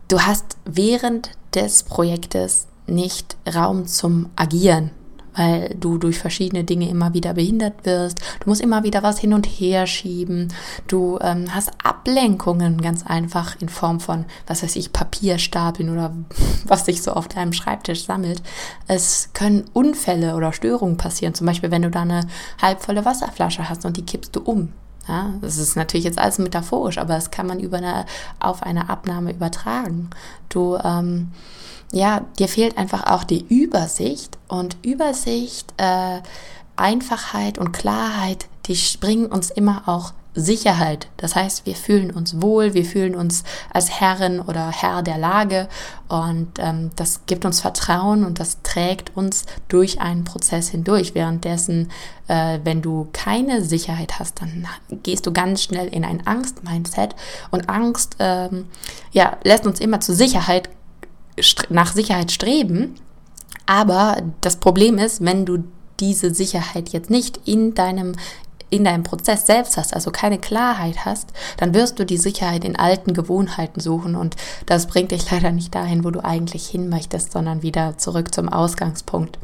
du 0.09 0.21
hast 0.21 0.57
während 0.65 1.31
des 1.55 1.85
Projektes 1.85 2.67
nicht 2.89 3.37
Raum 3.55 3.87
zum 3.87 4.31
Agieren, 4.35 4.91
weil 5.35 5.75
du 5.79 5.99
durch 5.99 6.19
verschiedene 6.19 6.65
Dinge 6.65 6.89
immer 6.89 7.15
wieder 7.15 7.35
behindert 7.35 7.85
wirst. 7.85 8.21
Du 8.41 8.49
musst 8.49 8.61
immer 8.61 8.85
wieder 8.85 9.03
was 9.03 9.19
hin 9.19 9.35
und 9.35 9.47
her 9.47 9.87
schieben. 9.87 10.53
Du 10.87 11.19
ähm, 11.21 11.47
hast 11.55 11.71
Ablenkungen 11.83 12.81
ganz 12.81 13.05
einfach 13.07 13.57
in 13.61 13.69
Form 13.69 14.01
von, 14.01 14.25
was 14.47 14.63
weiß 14.63 14.77
ich, 14.77 14.93
Papierstapeln 14.93 15.91
oder 15.91 16.15
was 16.67 16.87
sich 16.87 17.03
so 17.03 17.13
auf 17.13 17.29
deinem 17.29 17.53
Schreibtisch 17.53 18.05
sammelt. 18.05 18.43
Es 18.87 19.31
können 19.33 19.65
Unfälle 19.73 20.35
oder 20.37 20.53
Störungen 20.53 20.97
passieren. 20.97 21.35
Zum 21.35 21.47
Beispiel, 21.47 21.71
wenn 21.71 21.83
du 21.83 21.91
da 21.91 22.03
eine 22.03 22.27
halbvolle 22.61 23.05
Wasserflasche 23.05 23.69
hast 23.69 23.85
und 23.85 23.97
die 23.97 24.07
kippst 24.07 24.37
du 24.37 24.41
um 24.41 24.73
Ja, 25.09 25.31
das 25.41 25.59
ist 25.59 25.77
natürlich 25.77 26.05
jetzt 26.05 26.19
alles 26.19 26.39
metaphorisch, 26.39 26.99
aber 26.99 27.15
das 27.15 27.31
kann 27.31 27.47
man 27.47 27.61
über 27.61 27.79
eine, 27.79 28.07
auf 28.39 28.63
eine 28.63 28.89
Abnahme 28.91 29.33
übertragen. 29.33 30.11
Du, 30.49 30.77
ähm, 30.77 31.33
ja, 31.93 32.23
dir 32.39 32.49
fehlt 32.49 32.77
einfach 32.79 33.07
auch 33.07 33.25
die 33.25 33.45
Übersicht 33.49 34.39
und 34.49 34.77
Übersicht, 34.83 35.73
äh, 35.77 36.21
Einfachheit 36.75 37.59
und 37.59 37.73
Klarheit, 37.73 38.47
die 38.67 38.79
bringen 38.99 39.27
uns 39.27 39.51
immer 39.51 39.83
auch 39.87 40.13
Sicherheit. 40.35 41.09
Das 41.19 41.37
heißt, 41.37 41.67
wir 41.67 41.75
fühlen 41.75 42.11
uns 42.11 42.41
wohl, 42.41 42.73
wir 42.73 42.87
fühlen 42.87 43.15
uns 43.15 43.45
als 43.71 44.01
Herrin 44.01 44.41
oder 44.41 44.71
Herr 44.71 45.03
der 45.03 45.19
Lage 45.19 45.69
und 46.09 46.53
ähm, 46.59 46.91
das 46.97 47.27
gibt 47.27 47.45
uns 47.45 47.61
Vertrauen 47.61 48.25
und 48.25 48.41
das 48.41 48.63
trägt 48.63 49.15
uns 49.15 49.45
durch 49.69 50.01
einen 50.01 50.25
Prozess 50.25 50.71
hindurch. 50.71 51.15
Währenddessen, 51.15 51.91
äh, 52.29 52.61
wenn 52.65 52.81
du 52.81 53.09
keine 53.13 53.63
Sicherheit 53.63 54.19
hast, 54.19 54.41
dann 54.41 54.67
gehst 55.03 55.27
du 55.27 55.33
ganz 55.33 55.63
schnell 55.63 55.89
in 55.89 56.05
ein 56.05 56.27
Angst-Mindset 56.27 57.15
und 57.51 57.69
Angst 57.69 58.17
ähm, 58.19 58.69
ja, 59.13 59.37
lässt 59.45 59.67
uns 59.67 59.81
immer 59.81 60.01
zur 60.01 60.15
Sicherheit, 60.15 60.71
nach 61.69 61.93
Sicherheit 61.93 62.33
streben. 62.33 62.95
Aber 63.67 64.23
das 64.41 64.57
Problem 64.57 64.99
ist, 64.99 65.25
wenn 65.25 65.47
du 65.47 65.65
diese 66.01 66.35
Sicherheit 66.35 66.91
jetzt 66.91 67.11
nicht 67.11 67.41
in 67.45 67.75
deinem 67.75 68.15
in 68.71 68.85
deinem 68.85 69.03
Prozess 69.03 69.45
selbst 69.45 69.77
hast, 69.77 69.93
also 69.93 70.11
keine 70.11 70.39
Klarheit 70.39 71.05
hast, 71.05 71.29
dann 71.59 71.75
wirst 71.75 71.99
du 71.99 72.07
die 72.07 72.17
Sicherheit 72.17 72.65
in 72.65 72.75
alten 72.75 73.13
Gewohnheiten 73.13 73.81
suchen 73.81 74.17
und 74.17 74.35
das 74.65 74.87
bringt 74.87 75.11
dich 75.11 75.31
leider 75.31 75.53
nicht 75.53 75.75
dahin, 75.75 76.05
wo 76.05 76.11
du 76.11 76.25
eigentlich 76.25 76.69
hin 76.69 76.89
möchtest, 76.89 77.33
sondern 77.33 77.61
wieder 77.61 77.99
zurück 77.99 78.35
zum 78.35 78.49
Ausgangspunkt. 78.49 79.39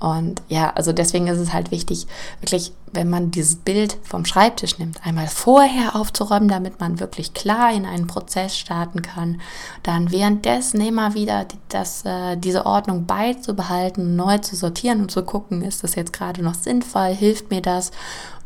Und 0.00 0.42
ja, 0.48 0.70
also 0.74 0.92
deswegen 0.92 1.28
ist 1.28 1.38
es 1.38 1.52
halt 1.52 1.70
wichtig, 1.70 2.08
wirklich, 2.40 2.72
wenn 2.96 3.08
man 3.08 3.30
dieses 3.30 3.56
Bild 3.56 3.96
vom 4.02 4.24
Schreibtisch 4.24 4.78
nimmt, 4.78 5.06
einmal 5.06 5.28
vorher 5.28 5.94
aufzuräumen, 5.94 6.48
damit 6.48 6.80
man 6.80 6.98
wirklich 6.98 7.34
klar 7.34 7.72
in 7.72 7.86
einen 7.86 8.08
Prozess 8.08 8.58
starten 8.58 9.02
kann, 9.02 9.40
dann 9.84 10.10
währenddessen 10.10 10.80
immer 10.80 11.14
wieder 11.14 11.46
das, 11.68 12.04
äh, 12.04 12.36
diese 12.36 12.66
Ordnung 12.66 13.06
beizubehalten, 13.06 14.16
neu 14.16 14.38
zu 14.38 14.56
sortieren 14.56 15.02
und 15.02 15.10
zu 15.12 15.22
gucken, 15.22 15.62
ist 15.62 15.84
das 15.84 15.94
jetzt 15.94 16.12
gerade 16.12 16.42
noch 16.42 16.54
sinnvoll, 16.54 17.14
hilft 17.14 17.50
mir 17.50 17.62
das 17.62 17.92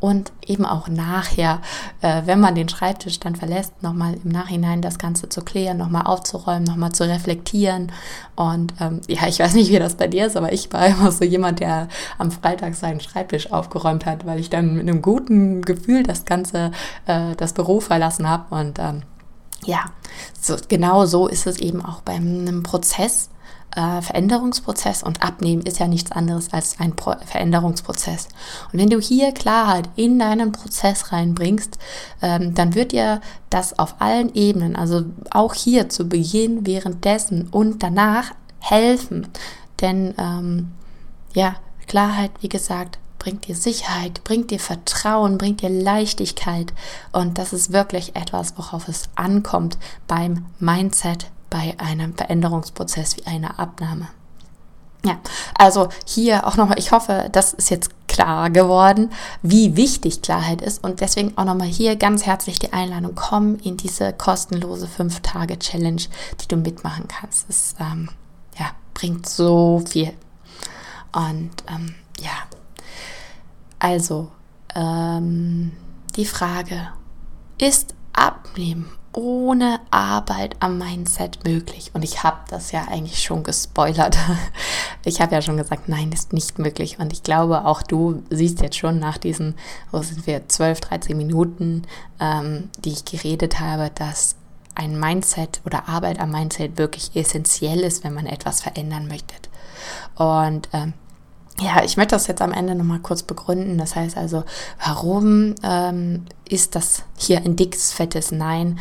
und 0.00 0.32
eben 0.46 0.64
auch 0.64 0.88
nachher, 0.88 1.60
äh, 2.00 2.22
wenn 2.24 2.40
man 2.40 2.54
den 2.54 2.70
Schreibtisch 2.70 3.20
dann 3.20 3.36
verlässt, 3.36 3.82
nochmal 3.82 4.14
im 4.24 4.30
Nachhinein 4.30 4.80
das 4.80 4.98
Ganze 4.98 5.28
zu 5.28 5.42
klären, 5.42 5.76
nochmal 5.76 6.06
aufzuräumen, 6.06 6.64
nochmal 6.64 6.92
zu 6.92 7.06
reflektieren. 7.06 7.92
Und 8.34 8.72
ähm, 8.80 9.02
ja, 9.06 9.28
ich 9.28 9.38
weiß 9.38 9.54
nicht, 9.54 9.70
wie 9.70 9.78
das 9.78 9.96
bei 9.96 10.08
dir 10.08 10.26
ist, 10.26 10.38
aber 10.38 10.52
ich 10.54 10.72
war 10.72 10.86
immer 10.86 11.12
so 11.12 11.24
jemand, 11.24 11.60
der 11.60 11.88
am 12.16 12.30
Freitag 12.30 12.74
seinen 12.74 13.00
Schreibtisch 13.00 13.52
aufgeräumt 13.52 14.06
hat, 14.06 14.24
weil 14.24 14.39
ich 14.40 14.50
dann 14.50 14.74
mit 14.74 14.88
einem 14.88 15.02
guten 15.02 15.62
Gefühl 15.62 16.02
das 16.02 16.24
Ganze, 16.24 16.72
äh, 17.06 17.34
das 17.36 17.52
Büro 17.52 17.80
verlassen 17.80 18.28
habe. 18.28 18.54
Und 18.54 18.78
ähm, 18.78 19.02
ja, 19.64 19.84
so, 20.40 20.56
genau 20.68 21.06
so 21.06 21.28
ist 21.28 21.46
es 21.46 21.58
eben 21.58 21.84
auch 21.84 22.02
bei 22.02 22.14
einem 22.14 22.62
Prozess 22.62 23.30
äh, 23.76 24.02
Veränderungsprozess 24.02 25.02
und 25.02 25.22
Abnehmen 25.22 25.62
ist 25.62 25.78
ja 25.78 25.86
nichts 25.86 26.12
anderes 26.12 26.52
als 26.52 26.80
ein 26.80 26.96
Pro 26.96 27.14
Veränderungsprozess. 27.24 28.28
Und 28.72 28.80
wenn 28.80 28.90
du 28.90 29.00
hier 29.00 29.32
Klarheit 29.32 29.88
in 29.96 30.18
deinen 30.18 30.52
Prozess 30.52 31.12
reinbringst, 31.12 31.78
ähm, 32.22 32.54
dann 32.54 32.74
wird 32.74 32.92
dir 32.92 33.20
das 33.48 33.78
auf 33.78 33.96
allen 34.00 34.34
Ebenen, 34.34 34.76
also 34.76 35.04
auch 35.30 35.54
hier 35.54 35.88
zu 35.88 36.08
Beginn, 36.08 36.66
währenddessen 36.66 37.48
und 37.50 37.82
danach 37.82 38.32
helfen. 38.58 39.28
Denn 39.80 40.14
ähm, 40.18 40.72
ja, 41.32 41.56
Klarheit, 41.86 42.30
wie 42.40 42.48
gesagt, 42.48 42.98
bringt 43.20 43.46
dir 43.46 43.54
Sicherheit, 43.54 44.24
bringt 44.24 44.50
dir 44.50 44.58
Vertrauen, 44.58 45.38
bringt 45.38 45.60
dir 45.60 45.70
Leichtigkeit. 45.70 46.72
Und 47.12 47.38
das 47.38 47.52
ist 47.52 47.72
wirklich 47.72 48.16
etwas, 48.16 48.54
worauf 48.56 48.88
es 48.88 49.04
ankommt 49.14 49.78
beim 50.08 50.46
Mindset 50.58 51.30
bei 51.50 51.76
einem 51.78 52.14
Veränderungsprozess 52.16 53.16
wie 53.16 53.26
einer 53.26 53.60
Abnahme. 53.60 54.08
Ja, 55.04 55.18
also 55.56 55.88
hier 56.04 56.46
auch 56.46 56.56
nochmal, 56.56 56.78
ich 56.78 56.92
hoffe, 56.92 57.28
das 57.32 57.54
ist 57.54 57.70
jetzt 57.70 57.90
klar 58.06 58.50
geworden, 58.50 59.10
wie 59.42 59.76
wichtig 59.76 60.20
Klarheit 60.20 60.60
ist 60.60 60.84
und 60.84 61.00
deswegen 61.00 61.38
auch 61.38 61.44
nochmal 61.44 61.68
hier 61.68 61.96
ganz 61.96 62.26
herzlich 62.26 62.58
die 62.58 62.72
Einladung, 62.72 63.14
komm 63.14 63.56
in 63.56 63.76
diese 63.76 64.12
kostenlose 64.12 64.86
5-Tage-Challenge, 64.86 66.02
die 66.40 66.48
du 66.48 66.56
mitmachen 66.56 67.08
kannst. 67.08 67.48
Es 67.48 67.74
ähm, 67.80 68.10
ja, 68.58 68.72
bringt 68.92 69.26
so 69.26 69.82
viel. 69.88 70.12
Und 71.12 71.50
ähm, 71.68 71.94
ja, 72.20 72.32
also 73.80 74.30
ähm, 74.76 75.72
die 76.14 76.24
Frage, 76.24 76.88
ist 77.58 77.94
Abnehmen 78.12 78.90
ohne 79.12 79.80
Arbeit 79.90 80.54
am 80.60 80.78
Mindset 80.78 81.44
möglich. 81.44 81.90
Und 81.94 82.04
ich 82.04 82.22
habe 82.22 82.38
das 82.48 82.70
ja 82.70 82.86
eigentlich 82.88 83.22
schon 83.22 83.42
gespoilert. 83.42 84.16
Ich 85.06 85.22
habe 85.22 85.34
ja 85.34 85.40
schon 85.40 85.56
gesagt, 85.56 85.88
nein, 85.88 86.12
ist 86.12 86.34
nicht 86.34 86.58
möglich. 86.58 86.98
Und 86.98 87.14
ich 87.14 87.22
glaube, 87.22 87.64
auch 87.64 87.80
du 87.80 88.22
siehst 88.28 88.60
jetzt 88.60 88.76
schon 88.76 88.98
nach 88.98 89.16
diesen, 89.16 89.54
wo 89.90 90.02
sind 90.02 90.26
wir, 90.26 90.46
12, 90.46 90.78
13 90.78 91.16
Minuten, 91.16 91.86
ähm, 92.20 92.68
die 92.84 92.90
ich 92.90 93.06
geredet 93.06 93.60
habe, 93.60 93.90
dass 93.94 94.36
ein 94.74 95.00
Mindset 95.00 95.62
oder 95.64 95.88
Arbeit 95.88 96.20
am 96.20 96.32
Mindset 96.32 96.76
wirklich 96.76 97.12
essentiell 97.14 97.80
ist, 97.80 98.04
wenn 98.04 98.12
man 98.12 98.26
etwas 98.26 98.60
verändern 98.60 99.08
möchte. 99.08 99.34
Und 100.16 100.68
ähm, 100.74 100.92
ja, 101.60 101.82
ich 101.84 101.96
möchte 101.96 102.14
das 102.14 102.26
jetzt 102.26 102.42
am 102.42 102.52
Ende 102.52 102.74
nochmal 102.74 103.00
kurz 103.00 103.22
begründen. 103.22 103.78
Das 103.78 103.96
heißt 103.96 104.16
also, 104.16 104.44
warum 104.84 105.54
ähm, 105.62 106.24
ist 106.48 106.74
das 106.74 107.04
hier 107.16 107.38
ein 107.38 107.56
dickes, 107.56 107.92
fettes 107.92 108.32
Nein? 108.32 108.78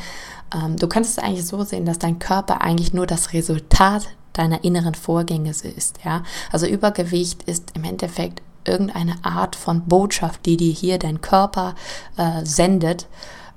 Ähm, 0.54 0.78
du 0.78 0.88
kannst 0.88 1.18
es 1.18 1.24
eigentlich 1.24 1.46
so 1.46 1.64
sehen, 1.64 1.86
dass 1.86 2.00
dein 2.00 2.20
Körper 2.20 2.62
eigentlich 2.62 2.94
nur 2.94 3.08
das 3.08 3.34
Resultat 3.34 4.08
deiner 4.34 4.64
inneren 4.64 4.96
Vorgänge 4.96 5.50
ist. 5.50 6.00
Ja? 6.04 6.24
Also 6.52 6.66
Übergewicht 6.68 7.44
ist 7.44 7.72
im 7.76 7.84
Endeffekt 7.84 8.42
irgendeine 8.66 9.16
Art 9.24 9.56
von 9.56 9.86
Botschaft, 9.86 10.46
die 10.46 10.58
dir 10.58 10.72
hier 10.72 11.00
dein 11.00 11.22
Körper 11.22 11.76
äh, 12.18 12.46
sendet. 12.46 13.08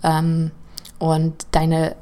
Ähm, 0.02 0.50
und 0.98 1.46
deine 1.50 1.96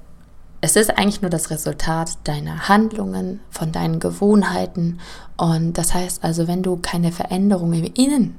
es 0.60 0.76
ist 0.76 0.90
eigentlich 0.90 1.22
nur 1.22 1.30
das 1.30 1.50
Resultat 1.50 2.18
deiner 2.24 2.68
Handlungen, 2.68 3.40
von 3.50 3.72
deinen 3.72 3.98
Gewohnheiten. 3.98 5.00
Und 5.36 5.78
das 5.78 5.94
heißt 5.94 6.22
also, 6.22 6.48
wenn 6.48 6.62
du 6.62 6.76
keine 6.76 7.12
Veränderung 7.12 7.72
im 7.72 7.90
Innen 7.94 8.36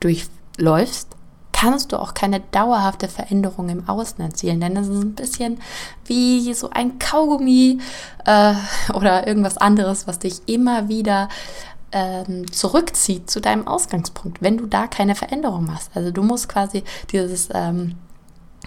durchläufst, 0.00 1.08
kannst 1.52 1.92
du 1.92 1.96
auch 1.96 2.12
keine 2.12 2.40
dauerhafte 2.40 3.08
Veränderung 3.08 3.70
im 3.70 3.88
Außen 3.88 4.22
erzielen. 4.22 4.60
Denn 4.60 4.74
das 4.74 4.88
ist 4.88 5.02
ein 5.02 5.14
bisschen 5.14 5.58
wie 6.04 6.52
so 6.52 6.68
ein 6.68 6.98
Kaugummi 6.98 7.78
äh, 8.26 8.54
oder 8.92 9.26
irgendwas 9.26 9.56
anderes, 9.56 10.06
was 10.06 10.18
dich 10.18 10.42
immer 10.46 10.90
wieder 10.90 11.30
ähm, 11.92 12.52
zurückzieht 12.52 13.30
zu 13.30 13.40
deinem 13.40 13.66
Ausgangspunkt, 13.66 14.42
wenn 14.42 14.58
du 14.58 14.66
da 14.66 14.86
keine 14.86 15.14
Veränderung 15.14 15.64
machst. 15.64 15.90
Also 15.94 16.10
du 16.10 16.22
musst 16.22 16.50
quasi 16.50 16.84
dieses 17.10 17.48
ähm, 17.54 17.94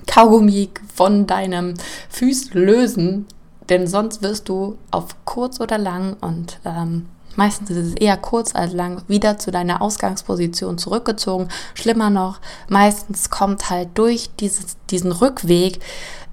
Kaugummi 0.07 0.69
von 0.93 1.27
deinem 1.27 1.73
Fuß 2.09 2.53
lösen, 2.53 3.25
denn 3.69 3.87
sonst 3.87 4.21
wirst 4.21 4.49
du 4.49 4.77
auf 4.91 5.15
kurz 5.25 5.59
oder 5.59 5.77
lang 5.77 6.17
und 6.21 6.59
ähm, 6.65 7.05
meistens 7.35 7.69
ist 7.69 7.77
es 7.77 7.93
eher 7.93 8.17
kurz 8.17 8.55
als 8.55 8.73
lang 8.73 9.03
wieder 9.07 9.37
zu 9.37 9.51
deiner 9.51 9.81
Ausgangsposition 9.81 10.77
zurückgezogen. 10.77 11.49
Schlimmer 11.73 12.09
noch, 12.09 12.39
meistens 12.67 13.29
kommt 13.29 13.69
halt 13.69 13.89
durch 13.95 14.29
dieses, 14.39 14.77
diesen 14.89 15.11
Rückweg 15.11 15.79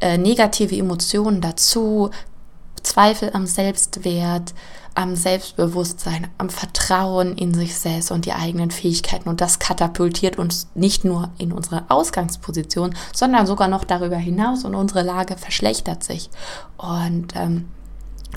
äh, 0.01 0.19
negative 0.19 0.77
Emotionen 0.77 1.41
dazu, 1.41 2.11
Zweifel 2.97 3.31
am 3.35 3.45
Selbstwert, 3.47 4.55
am 4.95 5.17
Selbstbewusstsein, 5.17 6.29
am 6.39 6.49
Vertrauen 6.49 7.37
in 7.37 7.53
sich 7.53 7.77
selbst 7.77 8.11
und 8.11 8.25
die 8.25 8.33
eigenen 8.33 8.71
Fähigkeiten. 8.71 9.29
Und 9.29 9.43
das 9.43 9.59
katapultiert 9.59 10.39
uns 10.39 10.69
nicht 10.75 11.05
nur 11.05 11.29
in 11.37 11.53
unsere 11.53 11.85
Ausgangsposition, 11.91 12.95
sondern 13.15 13.47
sogar 13.47 13.69
noch 13.69 13.85
darüber 13.85 14.17
hinaus 14.17 14.65
und 14.65 14.75
unsere 14.75 15.03
Lage 15.03 15.37
verschlechtert 15.37 16.05
sich. 16.05 16.31
Und 16.79 17.37
ähm, 17.37 17.69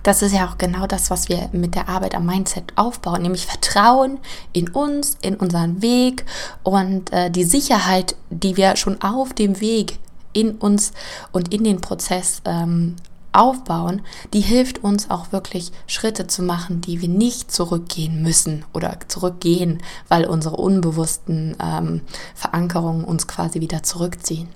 das 0.04 0.22
ist 0.22 0.34
ja 0.34 0.50
auch 0.50 0.58
genau 0.58 0.88
das, 0.88 1.10
was 1.10 1.30
wir 1.30 1.48
mit 1.54 1.76
der 1.76 1.88
Arbeit 1.88 2.14
am 2.14 2.26
Mindset 2.26 2.74
aufbauen, 2.76 3.22
nämlich 3.22 3.46
Vertrauen 3.46 4.20
in 4.52 4.68
uns, 4.68 5.18
in 5.22 5.36
unseren 5.36 5.82
Weg 5.82 6.26
und 6.64 7.14
äh, 7.14 7.32
die 7.32 7.46
Sicherheit, 7.46 8.18
die 8.30 8.58
wir 8.58 8.76
schon 8.76 9.02
auf 9.02 9.32
dem 9.32 9.62
Weg 9.62 10.00
in 10.34 10.58
uns 10.58 10.92
und 11.32 11.54
in 11.54 11.64
den 11.64 11.80
Prozess 11.80 12.42
ähm, 12.44 12.98
aufbauen, 13.32 14.02
die 14.34 14.42
hilft 14.42 14.84
uns 14.84 15.10
auch 15.10 15.32
wirklich 15.32 15.72
Schritte 15.88 16.28
zu 16.28 16.42
machen, 16.42 16.82
die 16.82 17.02
wir 17.02 17.10
nicht 17.10 17.52
zurückgehen 17.52 18.24
müssen 18.24 18.66
oder 18.74 18.98
zurückgehen, 19.08 19.82
weil 20.08 20.26
unsere 20.26 20.56
unbewussten 20.56 21.56
ähm, 21.62 22.02
Verankerungen 22.36 23.04
uns 23.04 23.28
quasi 23.28 23.62
wieder 23.62 23.84
zurückziehen. 23.84 24.50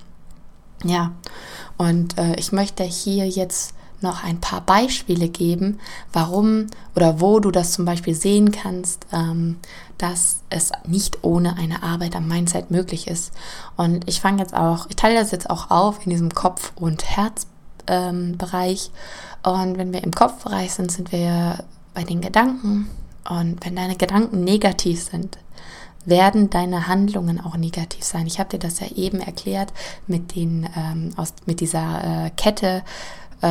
Ja, 0.84 1.12
und 1.78 2.18
äh, 2.18 2.36
ich 2.36 2.52
möchte 2.52 2.84
hier 2.84 3.28
jetzt 3.28 3.74
noch 4.02 4.24
ein 4.24 4.42
paar 4.42 4.62
Beispiele 4.62 5.30
geben, 5.30 5.80
warum 6.12 6.68
oder 6.94 7.22
wo 7.22 7.40
du 7.40 7.52
das 7.52 7.72
zum 7.72 7.86
Beispiel 7.86 8.14
sehen 8.14 8.52
kannst, 8.52 9.08
ähm, 9.14 9.58
dass 9.98 10.42
es 10.50 10.72
nicht 10.86 11.24
ohne 11.24 11.56
eine 11.56 11.82
Arbeit 11.82 12.16
am 12.16 12.28
Mindset 12.28 12.70
möglich 12.70 13.08
ist. 13.08 13.32
Und 13.78 14.08
ich 14.08 14.20
fange 14.20 14.42
jetzt 14.42 14.54
auch, 14.54 14.88
ich 14.90 14.98
teile 14.98 15.16
das 15.16 15.32
jetzt 15.32 15.50
auch 15.50 15.72
auf 15.72 16.06
in 16.06 16.10
diesem 16.12 16.34
Kopf- 16.34 16.74
und 16.76 17.06
Herzbereich. 17.06 17.53
Ähm, 17.88 18.38
und 19.44 19.78
wenn 19.78 19.94
wir 19.94 20.04
im 20.04 20.12
Kopfbereich 20.12 20.74
sind, 20.74 20.92
sind 20.92 21.12
wir 21.12 21.64
bei 21.94 22.04
den 22.04 22.22
Gedanken. 22.22 22.90
Und 23.30 23.66
wenn 23.66 23.76
deine 23.76 23.96
Gedanken 23.96 24.44
negativ 24.44 25.04
sind, 25.04 25.38
werden 26.06 26.50
deine 26.50 26.88
Handlungen 26.88 27.40
auch 27.40 27.56
negativ 27.56 28.04
sein. 28.04 28.28
Ich 28.28 28.40
habe 28.40 28.50
dir 28.50 28.60
das 28.60 28.80
ja 28.80 28.88
eben 28.96 29.20
erklärt 29.20 29.72
mit, 30.08 30.36
den, 30.36 30.68
ähm, 30.76 31.12
aus, 31.16 31.34
mit 31.46 31.60
dieser 31.62 32.26
äh, 32.26 32.30
Kette, 32.32 32.84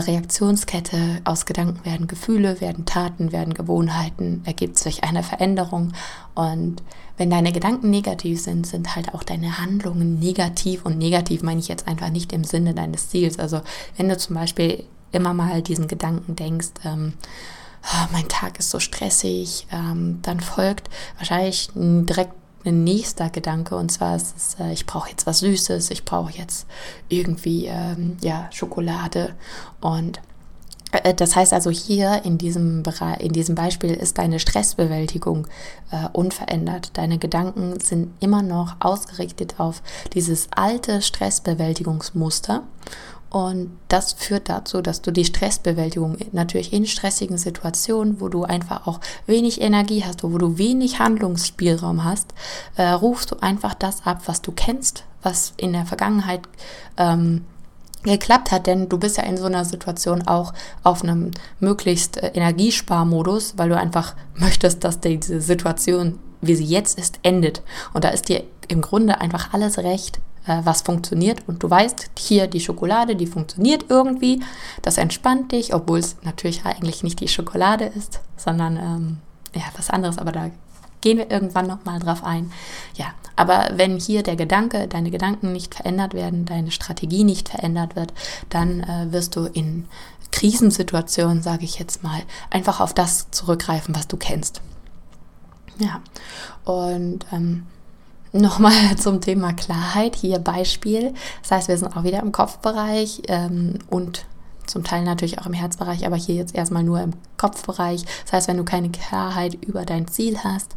Reaktionskette. 0.00 1.20
Aus 1.24 1.46
Gedanken 1.46 1.84
werden 1.84 2.06
Gefühle, 2.06 2.60
werden 2.60 2.84
Taten, 2.84 3.32
werden 3.32 3.54
Gewohnheiten, 3.54 4.42
ergibt 4.44 4.78
sich 4.78 5.04
eine 5.04 5.22
Veränderung. 5.22 5.92
Und 6.34 6.82
wenn 7.16 7.30
deine 7.30 7.52
Gedanken 7.52 7.90
negativ 7.90 8.40
sind, 8.40 8.66
sind 8.66 8.96
halt 8.96 9.14
auch 9.14 9.22
deine 9.22 9.58
Handlungen 9.58 10.18
negativ. 10.18 10.84
Und 10.84 10.98
negativ 10.98 11.42
meine 11.42 11.60
ich 11.60 11.68
jetzt 11.68 11.86
einfach 11.86 12.10
nicht 12.10 12.32
im 12.32 12.44
Sinne 12.44 12.74
deines 12.74 13.10
Ziels. 13.10 13.38
Also 13.38 13.60
wenn 13.96 14.08
du 14.08 14.16
zum 14.16 14.36
Beispiel 14.36 14.84
immer 15.12 15.34
mal 15.34 15.62
diesen 15.62 15.88
Gedanken 15.88 16.36
denkst, 16.36 16.70
ähm, 16.84 17.12
oh, 17.84 18.06
mein 18.12 18.28
Tag 18.28 18.58
ist 18.58 18.70
so 18.70 18.80
stressig, 18.80 19.66
ähm, 19.72 20.20
dann 20.22 20.40
folgt 20.40 20.88
wahrscheinlich 21.18 21.68
direkt 21.74 22.34
ein 22.64 22.84
nächster 22.84 23.30
Gedanke 23.30 23.76
und 23.76 23.90
zwar 23.90 24.16
ist 24.16 24.36
es, 24.36 24.56
äh, 24.60 24.72
ich 24.72 24.86
brauche 24.86 25.10
jetzt 25.10 25.26
was 25.26 25.40
Süßes, 25.40 25.90
ich 25.90 26.04
brauche 26.04 26.32
jetzt 26.32 26.66
irgendwie 27.08 27.66
ähm, 27.66 28.16
ja 28.22 28.48
Schokolade 28.52 29.34
und 29.80 30.20
äh, 30.92 31.14
das 31.14 31.34
heißt 31.34 31.52
also 31.52 31.70
hier 31.70 32.24
in 32.24 32.38
diesem, 32.38 32.82
Bereich, 32.82 33.20
in 33.20 33.32
diesem 33.32 33.54
Beispiel 33.54 33.92
ist 33.92 34.18
deine 34.18 34.38
Stressbewältigung 34.38 35.46
äh, 35.90 36.08
unverändert. 36.12 36.96
Deine 36.96 37.18
Gedanken 37.18 37.80
sind 37.80 38.12
immer 38.20 38.42
noch 38.42 38.76
ausgerichtet 38.80 39.58
auf 39.58 39.82
dieses 40.14 40.48
alte 40.54 41.02
Stressbewältigungsmuster 41.02 42.62
und 43.32 43.70
das 43.88 44.12
führt 44.12 44.50
dazu, 44.50 44.82
dass 44.82 45.00
du 45.00 45.10
die 45.10 45.24
Stressbewältigung 45.24 46.18
natürlich 46.32 46.70
in 46.74 46.84
stressigen 46.84 47.38
Situationen, 47.38 48.20
wo 48.20 48.28
du 48.28 48.44
einfach 48.44 48.86
auch 48.86 49.00
wenig 49.26 49.62
Energie 49.62 50.04
hast, 50.04 50.22
wo 50.22 50.36
du 50.36 50.58
wenig 50.58 50.98
Handlungsspielraum 50.98 52.04
hast, 52.04 52.34
äh, 52.76 52.88
rufst 52.88 53.30
du 53.30 53.36
einfach 53.40 53.72
das 53.72 54.04
ab, 54.04 54.20
was 54.26 54.42
du 54.42 54.52
kennst, 54.52 55.04
was 55.22 55.54
in 55.56 55.72
der 55.72 55.86
Vergangenheit 55.86 56.42
ähm, 56.98 57.46
geklappt 58.02 58.52
hat, 58.52 58.66
denn 58.66 58.90
du 58.90 58.98
bist 58.98 59.16
ja 59.16 59.22
in 59.22 59.38
so 59.38 59.46
einer 59.46 59.64
Situation 59.64 60.28
auch 60.28 60.52
auf 60.82 61.02
einem 61.02 61.30
möglichst 61.58 62.18
äh, 62.18 62.32
Energiesparmodus, 62.34 63.54
weil 63.56 63.70
du 63.70 63.78
einfach 63.78 64.14
möchtest, 64.34 64.84
dass 64.84 65.00
diese 65.00 65.40
Situation, 65.40 66.18
wie 66.42 66.54
sie 66.54 66.66
jetzt 66.66 66.98
ist, 66.98 67.18
endet. 67.22 67.62
Und 67.94 68.04
da 68.04 68.10
ist 68.10 68.28
dir 68.28 68.44
im 68.68 68.82
Grunde 68.82 69.22
einfach 69.22 69.54
alles 69.54 69.78
recht, 69.78 70.20
was 70.46 70.82
funktioniert 70.82 71.46
und 71.46 71.62
du 71.62 71.70
weißt, 71.70 72.10
hier 72.18 72.46
die 72.46 72.60
Schokolade, 72.60 73.16
die 73.16 73.26
funktioniert 73.26 73.86
irgendwie, 73.88 74.42
das 74.82 74.98
entspannt 74.98 75.52
dich, 75.52 75.74
obwohl 75.74 76.00
es 76.00 76.16
natürlich 76.22 76.64
eigentlich 76.64 77.02
nicht 77.02 77.20
die 77.20 77.28
Schokolade 77.28 77.84
ist, 77.84 78.20
sondern 78.36 78.76
ähm, 78.76 79.18
ja, 79.54 79.62
was 79.76 79.90
anderes, 79.90 80.18
aber 80.18 80.32
da 80.32 80.50
gehen 81.00 81.18
wir 81.18 81.30
irgendwann 81.30 81.66
nochmal 81.66 81.98
drauf 81.98 82.24
ein. 82.24 82.50
Ja, 82.96 83.06
aber 83.36 83.70
wenn 83.74 83.98
hier 83.98 84.22
der 84.22 84.36
Gedanke, 84.36 84.88
deine 84.88 85.10
Gedanken 85.10 85.52
nicht 85.52 85.74
verändert 85.74 86.14
werden, 86.14 86.44
deine 86.44 86.70
Strategie 86.70 87.24
nicht 87.24 87.48
verändert 87.48 87.96
wird, 87.96 88.12
dann 88.48 88.80
äh, 88.80 89.12
wirst 89.12 89.36
du 89.36 89.46
in 89.46 89.86
Krisensituationen, 90.30 91.42
sage 91.42 91.64
ich 91.64 91.78
jetzt 91.78 92.02
mal, 92.02 92.22
einfach 92.50 92.80
auf 92.80 92.94
das 92.94 93.30
zurückgreifen, 93.30 93.94
was 93.94 94.08
du 94.08 94.16
kennst. 94.16 94.62
Ja, 95.78 96.00
und 96.64 97.26
ähm, 97.32 97.66
Nochmal 98.32 98.72
zum 98.96 99.20
Thema 99.20 99.52
Klarheit, 99.52 100.16
hier 100.16 100.38
Beispiel. 100.38 101.14
Das 101.42 101.50
heißt, 101.50 101.68
wir 101.68 101.78
sind 101.78 101.96
auch 101.96 102.04
wieder 102.04 102.20
im 102.20 102.32
Kopfbereich 102.32 103.22
ähm, 103.28 103.78
und 103.88 104.24
zum 104.66 104.84
Teil 104.84 105.04
natürlich 105.04 105.38
auch 105.38 105.46
im 105.46 105.52
Herzbereich, 105.52 106.06
aber 106.06 106.16
hier 106.16 106.36
jetzt 106.36 106.54
erstmal 106.54 106.84
nur 106.84 107.00
im 107.00 107.12
Kopfbereich. 107.36 108.04
Das 108.24 108.32
heißt, 108.32 108.48
wenn 108.48 108.56
du 108.56 108.64
keine 108.64 108.90
Klarheit 108.90 109.54
über 109.54 109.84
dein 109.84 110.06
Ziel 110.06 110.38
hast, 110.42 110.76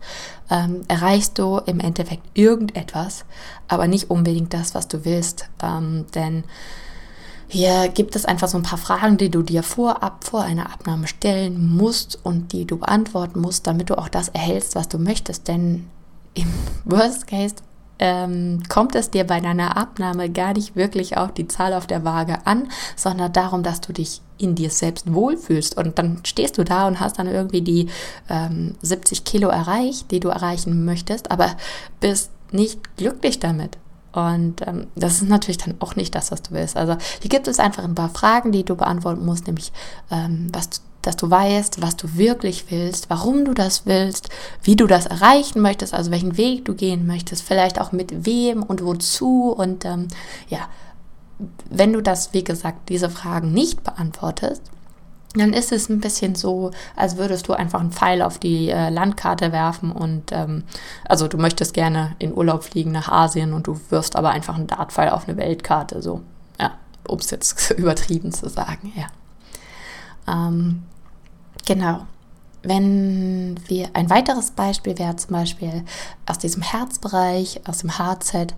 ähm, 0.50 0.82
erreichst 0.88 1.38
du 1.38 1.60
im 1.66 1.80
Endeffekt 1.80 2.24
irgendetwas, 2.34 3.26
aber 3.68 3.88
nicht 3.88 4.10
unbedingt 4.10 4.54
das, 4.54 4.76
was 4.76 4.88
du 4.88 5.06
willst. 5.06 5.50
Ähm, 5.64 6.06
denn 6.14 6.44
hier 7.48 7.88
gibt 7.90 8.16
es 8.16 8.26
einfach 8.26 8.48
so 8.48 8.58
ein 8.58 8.64
paar 8.64 8.80
Fragen, 8.80 9.18
die 9.18 9.30
du 9.30 9.44
dir 9.44 9.62
vorab 9.64 10.24
vor 10.24 10.42
einer 10.42 10.74
Abnahme 10.74 11.08
stellen 11.08 11.76
musst 11.76 12.20
und 12.24 12.52
die 12.52 12.66
du 12.66 12.78
beantworten 12.78 13.40
musst, 13.40 13.68
damit 13.68 13.92
du 13.92 13.98
auch 13.98 14.10
das 14.10 14.30
erhältst, 14.30 14.76
was 14.76 14.90
du 14.90 14.98
möchtest. 14.98 15.48
Denn 15.48 15.88
im 16.36 16.54
Worst 16.86 17.28
Case 17.28 17.56
ähm, 17.98 18.62
kommt 18.68 18.96
es 18.96 19.10
dir 19.10 19.26
bei 19.26 19.40
deiner 19.40 19.78
Abnahme 19.78 20.30
gar 20.30 20.54
nicht 20.54 20.76
wirklich 20.76 21.18
auf 21.18 21.34
die 21.34 21.48
Zahl 21.48 21.74
auf 21.74 21.88
der 21.88 22.04
Waage 22.04 22.46
an, 22.46 22.70
sondern 22.96 23.32
darum, 23.32 23.64
dass 23.64 23.82
du 23.82 23.94
dich 23.94 24.22
in 24.38 24.56
dir 24.56 24.70
selbst 24.70 25.14
wohlfühlst. 25.14 25.78
Und 25.78 25.98
dann 25.98 26.20
stehst 26.26 26.58
du 26.58 26.64
da 26.64 26.88
und 26.88 27.00
hast 27.00 27.20
dann 27.20 27.28
irgendwie 27.28 27.62
die 27.62 27.88
ähm, 28.30 28.76
70 28.82 29.24
Kilo 29.24 29.48
erreicht, 29.48 30.12
die 30.12 30.20
du 30.20 30.30
erreichen 30.30 30.84
möchtest, 30.84 31.32
aber 31.32 31.56
bist 32.02 32.32
nicht 32.52 32.98
glücklich 32.98 33.40
damit. 33.40 33.78
Und 34.12 34.66
ähm, 34.66 34.88
das 34.96 35.16
ist 35.16 35.30
natürlich 35.30 35.58
dann 35.58 35.76
auch 35.80 35.96
nicht 35.96 36.16
das, 36.16 36.32
was 36.32 36.42
du 36.42 36.52
willst. 36.52 36.78
Also 36.78 36.96
hier 37.22 37.30
gibt 37.30 37.48
es 37.48 37.60
einfach 37.60 37.84
ein 37.84 37.96
paar 37.96 38.10
Fragen, 38.10 38.52
die 38.52 38.64
du 38.64 38.76
beantworten 38.76 39.26
musst, 39.26 39.48
nämlich 39.48 39.72
ähm, 40.10 40.48
was 40.54 40.70
du 40.70 40.78
dass 41.08 41.18
du 41.18 41.30
weißt, 41.30 41.82
was 41.82 41.96
du 41.96 42.16
wirklich 42.16 42.66
willst, 42.70 43.10
warum 43.10 43.46
du 43.46 43.54
das 43.54 43.86
willst, 43.86 44.30
wie 44.64 44.76
du 44.76 44.88
das 44.88 45.06
erreichen 45.06 45.62
möchtest, 45.62 45.94
also 45.94 46.12
welchen 46.12 46.38
Weg 46.38 46.66
du 46.66 46.76
gehen 46.76 47.06
möchtest, 47.06 47.44
vielleicht 47.44 47.80
auch 47.80 47.92
mit 47.92 48.26
wem 48.26 48.64
und 48.64 48.84
wozu. 48.84 49.54
Und 49.56 49.86
ähm, 49.86 50.08
ja, 50.48 50.68
wenn 51.70 51.94
du 51.94 52.02
das, 52.02 52.34
wie 52.34 52.44
gesagt, 52.44 52.90
diese 52.90 53.10
Fragen 53.10 53.52
nicht 53.52 53.84
beantwortest, 53.84 54.62
dann 55.40 55.54
ist 55.54 55.72
es 55.72 55.90
ein 55.90 56.00
bisschen 56.00 56.36
so, 56.36 56.72
als 56.96 57.18
würdest 57.18 57.48
du 57.48 57.54
einfach 57.54 57.80
einen 57.80 57.92
Pfeil 57.92 58.22
auf 58.22 58.40
die 58.40 58.70
äh, 58.70 58.90
Landkarte 58.90 59.52
werfen 59.52 59.92
und 59.92 60.32
ähm, 60.32 60.64
also 61.08 61.28
du 61.28 61.38
möchtest 61.38 61.74
gerne 61.74 62.16
in 62.20 62.34
Urlaub 62.34 62.64
fliegen 62.64 62.92
nach 62.92 63.10
Asien 63.10 63.54
und 63.54 63.68
du 63.68 63.80
wirfst 63.90 64.16
aber 64.16 64.30
einfach 64.30 64.56
einen 64.56 64.68
Dartpfeil 64.68 65.10
auf 65.10 65.28
eine 65.28 65.38
Weltkarte, 65.38 66.02
so, 66.02 66.22
ja, 66.60 66.72
um 67.08 67.20
es 67.20 67.32
jetzt 67.32 67.72
übertrieben 67.78 68.32
zu 68.32 68.50
sagen, 68.50 68.94
ja. 68.96 69.08
Ähm, 70.28 70.84
Genau. 71.66 72.06
Wenn 72.64 73.60
wir 73.68 73.90
ein 73.94 74.10
weiteres 74.10 74.52
Beispiel 74.52 74.98
wäre 74.98 75.16
zum 75.18 75.32
Beispiel 75.32 75.84
aus 76.26 76.40
diesem 76.40 76.64
Herzbereich, 76.64 77.62
aus 77.68 77.80
dem 77.80 77.98
HZ, 77.98 78.56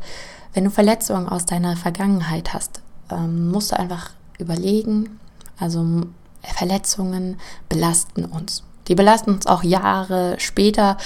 wenn 0.53 0.63
du 0.63 0.69
Verletzungen 0.69 1.27
aus 1.27 1.45
deiner 1.45 1.75
Vergangenheit 1.75 2.53
hast, 2.53 2.81
ähm, 3.11 3.51
musst 3.51 3.71
du 3.71 3.79
einfach 3.79 4.11
überlegen, 4.39 5.19
also 5.59 6.03
Verletzungen 6.41 7.37
belasten 7.67 8.25
uns. 8.25 8.63
Die 8.87 8.95
belasten 8.95 9.31
uns 9.31 9.47
auch 9.47 9.63
Jahre 9.63 10.35
später. 10.39 10.97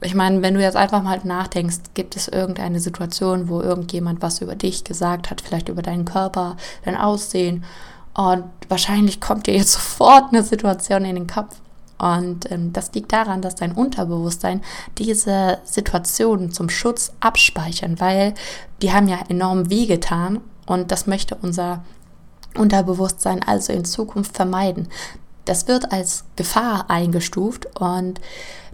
Ich 0.00 0.14
meine, 0.14 0.42
wenn 0.42 0.54
du 0.54 0.62
jetzt 0.62 0.76
einfach 0.76 1.02
mal 1.02 1.20
nachdenkst, 1.22 1.80
gibt 1.92 2.16
es 2.16 2.28
irgendeine 2.28 2.80
Situation, 2.80 3.48
wo 3.48 3.60
irgendjemand 3.60 4.22
was 4.22 4.40
über 4.40 4.54
dich 4.54 4.84
gesagt 4.84 5.30
hat, 5.30 5.40
vielleicht 5.40 5.68
über 5.68 5.82
deinen 5.82 6.06
Körper, 6.06 6.56
dein 6.84 6.96
Aussehen 6.96 7.64
und 8.14 8.44
wahrscheinlich 8.68 9.20
kommt 9.20 9.46
dir 9.46 9.54
jetzt 9.54 9.72
sofort 9.74 10.32
eine 10.32 10.42
Situation 10.42 11.04
in 11.04 11.16
den 11.16 11.26
Kopf. 11.26 11.56
Und 11.98 12.50
ähm, 12.50 12.72
das 12.72 12.92
liegt 12.92 13.12
daran, 13.12 13.40
dass 13.40 13.54
dein 13.54 13.72
Unterbewusstsein 13.72 14.62
diese 14.98 15.58
Situationen 15.64 16.50
zum 16.50 16.68
Schutz 16.68 17.12
abspeichern, 17.20 18.00
weil 18.00 18.34
die 18.82 18.92
haben 18.92 19.08
ja 19.08 19.20
enorm 19.28 19.70
wehgetan 19.70 20.40
und 20.66 20.90
das 20.90 21.06
möchte 21.06 21.36
unser 21.40 21.84
Unterbewusstsein 22.56 23.42
also 23.42 23.72
in 23.72 23.84
Zukunft 23.84 24.36
vermeiden. 24.36 24.88
Das 25.44 25.68
wird 25.68 25.92
als 25.92 26.24
Gefahr 26.36 26.90
eingestuft 26.90 27.66
und 27.78 28.20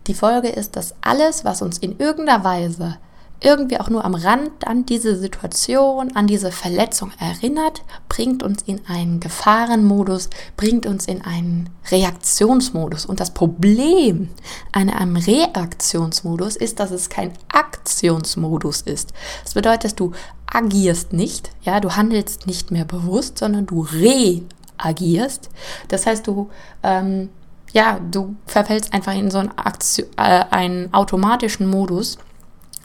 die 0.07 0.15
Folge 0.15 0.49
ist, 0.49 0.77
dass 0.77 0.95
alles, 1.03 1.45
was 1.45 1.63
uns 1.63 1.79
in 1.79 1.99
irgendeiner 1.99 2.43
Weise 2.43 2.97
irgendwie 3.41 3.81
auch 3.81 3.89
nur 3.89 4.05
am 4.05 4.15
Rand 4.15 4.67
an 4.67 4.85
diese 4.85 5.17
Situation, 5.17 6.15
an 6.15 6.27
diese 6.27 6.53
Verletzung 6.53 7.11
erinnert, 7.19 7.83
bringt 8.09 8.43
uns 8.43 8.63
in 8.63 8.81
einen 8.87 9.21
Gefahrenmodus, 9.21 10.29
bringt 10.57 10.87
uns 10.87 11.07
in 11.07 11.23
einen 11.23 11.71
Reaktionsmodus. 11.91 13.07
Und 13.07 13.21
das 13.21 13.33
Problem 13.33 14.29
an 14.73 14.91
einem 14.91 15.17
Reaktionsmodus 15.17 16.57
ist, 16.57 16.81
dass 16.81 16.91
es 16.91 17.09
kein 17.09 17.33
Aktionsmodus 17.53 18.83
ist. 18.83 19.13
Das 19.43 19.55
bedeutet, 19.55 19.99
du 19.99 20.13
agierst 20.47 21.13
nicht, 21.13 21.51
ja, 21.63 21.81
du 21.81 21.97
handelst 21.97 22.47
nicht 22.47 22.71
mehr 22.71 22.85
bewusst, 22.85 23.39
sondern 23.39 23.67
du 23.67 23.87
reagierst. 23.93 25.49
Das 25.89 26.07
heißt, 26.07 26.27
du 26.27 26.51
ähm, 26.83 27.31
ja, 27.73 28.01
du 28.11 28.35
verfällst 28.47 28.93
einfach 28.93 29.15
in 29.15 29.31
so 29.31 29.39
einen, 29.39 29.57
Aktio 29.57 30.07
äh, 30.17 30.45
einen 30.51 30.93
automatischen 30.93 31.69
Modus 31.69 32.19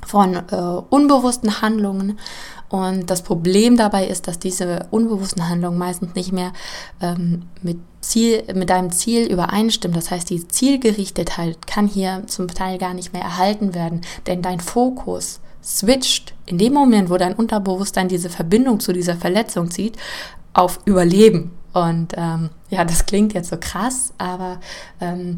von 0.06 0.36
äh, 0.36 0.56
unbewussten 0.90 1.62
Handlungen 1.62 2.18
Und 2.70 3.10
das 3.10 3.22
Problem 3.22 3.78
dabei 3.78 4.08
ist, 4.08 4.28
dass 4.28 4.40
diese 4.40 4.88
unbewussten 4.92 5.48
Handlungen 5.48 5.78
meistens 5.78 6.16
nicht 6.16 6.32
mehr 6.32 6.52
ähm, 7.02 7.44
mit, 7.62 7.78
Ziel, 8.02 8.44
mit 8.54 8.70
deinem 8.70 8.92
Ziel 8.92 9.32
übereinstimmen. 9.32 9.96
Das 9.96 10.12
heißt, 10.12 10.30
die 10.30 10.48
Zielgerichtetheit 10.48 11.68
kann 11.68 11.88
hier 11.88 12.24
zum 12.28 12.48
Teil 12.48 12.78
gar 12.78 12.94
nicht 12.94 13.14
mehr 13.14 13.22
erhalten 13.22 13.74
werden, 13.74 14.02
denn 14.26 14.42
dein 14.42 14.60
Fokus 14.60 15.40
switcht 15.64 16.34
in 16.46 16.58
dem 16.58 16.74
Moment, 16.74 17.10
wo 17.10 17.18
dein 17.18 17.34
Unterbewusstsein 17.34 18.08
diese 18.08 18.30
Verbindung 18.30 18.80
zu 18.80 18.94
dieser 18.94 19.16
Verletzung 19.16 19.72
zieht, 19.72 19.98
auf 20.54 20.80
Überleben. 20.86 21.52
Und 21.74 22.14
ähm, 22.16 22.50
ja, 22.70 22.86
das 22.86 23.06
klingt 23.06 23.34
jetzt 23.34 23.50
so 23.50 23.58
krass, 23.60 24.14
aber 24.18 24.60
ähm, 25.02 25.36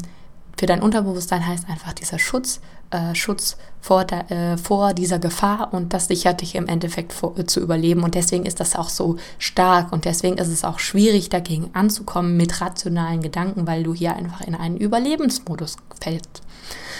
für 0.56 0.66
dein 0.66 0.82
Unterbewusstsein 0.82 1.46
heißt 1.46 1.68
einfach 1.68 1.92
dieser 1.92 2.18
Schutz, 2.18 2.60
äh, 2.90 3.14
Schutz 3.14 3.56
vor, 3.80 4.04
der, 4.04 4.30
äh, 4.30 4.56
vor 4.58 4.94
dieser 4.94 5.18
Gefahr 5.18 5.72
und 5.72 5.92
das 5.92 6.08
sichert 6.08 6.40
dich 6.40 6.54
im 6.54 6.66
Endeffekt 6.66 7.12
vor, 7.12 7.38
äh, 7.38 7.46
zu 7.46 7.60
überleben. 7.60 8.02
Und 8.02 8.14
deswegen 8.14 8.46
ist 8.46 8.60
das 8.60 8.76
auch 8.76 8.88
so 8.88 9.16
stark 9.38 9.92
und 9.92 10.04
deswegen 10.04 10.38
ist 10.38 10.48
es 10.48 10.64
auch 10.64 10.78
schwierig, 10.78 11.28
dagegen 11.28 11.70
anzukommen 11.74 12.36
mit 12.36 12.60
rationalen 12.60 13.20
Gedanken, 13.20 13.66
weil 13.66 13.82
du 13.82 13.94
hier 13.94 14.16
einfach 14.16 14.40
in 14.40 14.54
einen 14.54 14.76
Überlebensmodus 14.76 15.76
fällst. 16.00 16.42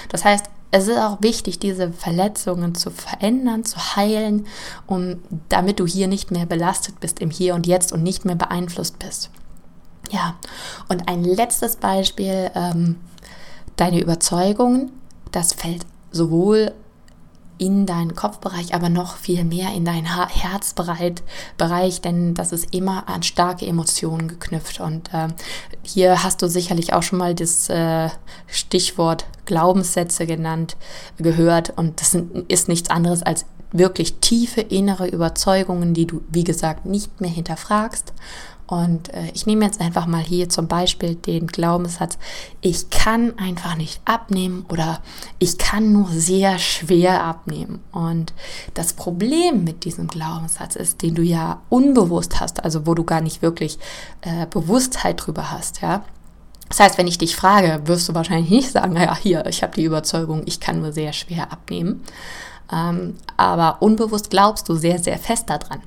Das 0.09 0.25
heißt, 0.25 0.47
es 0.71 0.87
ist 0.87 0.99
auch 0.99 1.23
wichtig, 1.23 1.59
diese 1.59 1.93
Verletzungen 1.93 2.75
zu 2.75 2.91
verändern, 2.91 3.65
zu 3.65 3.97
heilen, 3.97 4.47
um, 4.87 5.17
damit 5.49 5.81
du 5.81 5.87
hier 5.87 6.09
nicht 6.09 6.31
mehr 6.31 6.45
belastet 6.45 7.01
bist 7.01 7.21
im 7.21 7.31
Hier 7.31 7.55
und 7.55 7.67
Jetzt 7.67 7.93
und 7.93 8.03
nicht 8.03 8.27
mehr 8.27 8.35
beeinflusst 8.35 8.99
bist. 8.99 9.31
Ja, 10.11 10.37
und 10.89 11.09
ein 11.09 11.25
letztes 11.25 11.77
Beispiel, 11.77 12.51
ähm, 12.55 12.97
deine 13.77 14.01
Überzeugungen, 14.01 14.91
das 15.33 15.53
fällt 15.53 15.87
sowohl 16.11 16.73
in 17.59 17.87
deinen 17.87 18.15
Kopfbereich, 18.15 18.73
aber 18.75 18.89
noch 18.89 19.17
viel 19.17 19.45
mehr 19.45 19.75
in 19.75 19.85
deinen 19.85 20.07
Herzbereich, 20.07 22.01
denn 22.01 22.35
das 22.35 22.53
ist 22.53 22.73
immer 22.73 23.09
an 23.09 23.25
starke 23.25 23.67
Emotionen 23.67 24.29
geknüpft. 24.29 24.81
Und 24.81 25.13
äh, 25.13 25.29
hier 25.83 26.23
hast 26.23 26.41
du 26.41 26.49
sicherlich 26.49 26.93
auch 26.93 27.03
schon 27.03 27.19
mal 27.19 27.35
das 27.35 27.69
äh, 27.69 28.11
Stichwort 28.47 29.27
Glaubenssätze 29.45 30.27
genannt, 30.27 30.77
gehört. 31.19 31.77
Und 31.77 32.01
das 32.01 32.13
sind, 32.13 32.51
ist 32.51 32.69
nichts 32.69 32.91
anderes 32.91 33.23
als 33.23 33.45
wirklich 33.73 34.15
tiefe 34.21 34.61
innere 34.61 35.09
Überzeugungen, 35.09 35.95
die 35.95 36.07
du, 36.07 36.23
wie 36.31 36.45
gesagt, 36.45 36.87
nicht 36.87 37.21
mehr 37.21 37.31
hinterfragst 37.31 38.13
und 38.69 39.13
äh, 39.15 39.31
ich 39.33 39.47
nehme 39.47 39.65
jetzt 39.65 39.81
einfach 39.81 40.07
mal 40.07 40.23
hier 40.23 40.51
zum 40.51 40.69
Beispiel 40.69 41.15
den 41.15 41.47
Glaubenssatz, 41.47 42.19
ich 42.61 42.91
kann 42.91 43.37
einfach 43.39 43.77
nicht 43.77 44.03
abnehmen 44.05 44.67
oder 44.69 45.01
ich 45.39 45.57
kann 45.57 45.91
nur 45.91 46.09
sehr 46.11 46.59
schwer 46.59 47.25
abnehmen. 47.25 47.81
Und 47.93 48.35
das 48.75 48.93
Problem 48.93 49.65
mit 49.65 49.87
diesem 49.87 50.07
Glaubenssatz 50.07 50.77
ist, 50.77 51.01
den 51.01 51.15
du 51.15 51.23
ja 51.23 51.63
unbewusst 51.71 52.41
hast, 52.41 52.63
also 52.63 52.87
wo 52.87 52.93
du 52.93 53.05
gar 53.05 53.23
nicht 53.23 53.41
wirklich 53.41 53.79
äh, 54.21 54.47
Bewusstheit 54.47 55.27
drüber 55.27 55.51
hast, 55.51 55.81
ja. 55.81 56.05
Das 56.69 56.81
heißt, 56.81 56.99
wenn 56.99 57.07
ich 57.07 57.17
dich 57.17 57.35
frage, 57.35 57.81
wirst 57.87 58.07
du 58.11 58.15
wahrscheinlich 58.15 58.51
nicht 58.51 58.71
sagen, 58.71 58.93
naja, 58.93 59.17
hier, 59.17 59.47
ich 59.47 59.63
habe 59.63 59.75
die 59.75 59.85
Überzeugung, 59.85 60.43
ich 60.45 60.61
kann 60.61 60.83
nur 60.83 60.93
sehr 60.93 61.15
schwer 61.15 61.51
abnehmen. 61.51 62.05
Ähm, 62.71 63.17
aber 63.39 63.81
unbewusst 63.81 64.29
glaubst 64.29 64.69
du 64.69 64.75
sehr, 64.75 64.99
sehr 64.99 65.19
fest 65.19 65.49
daran. 65.49 65.81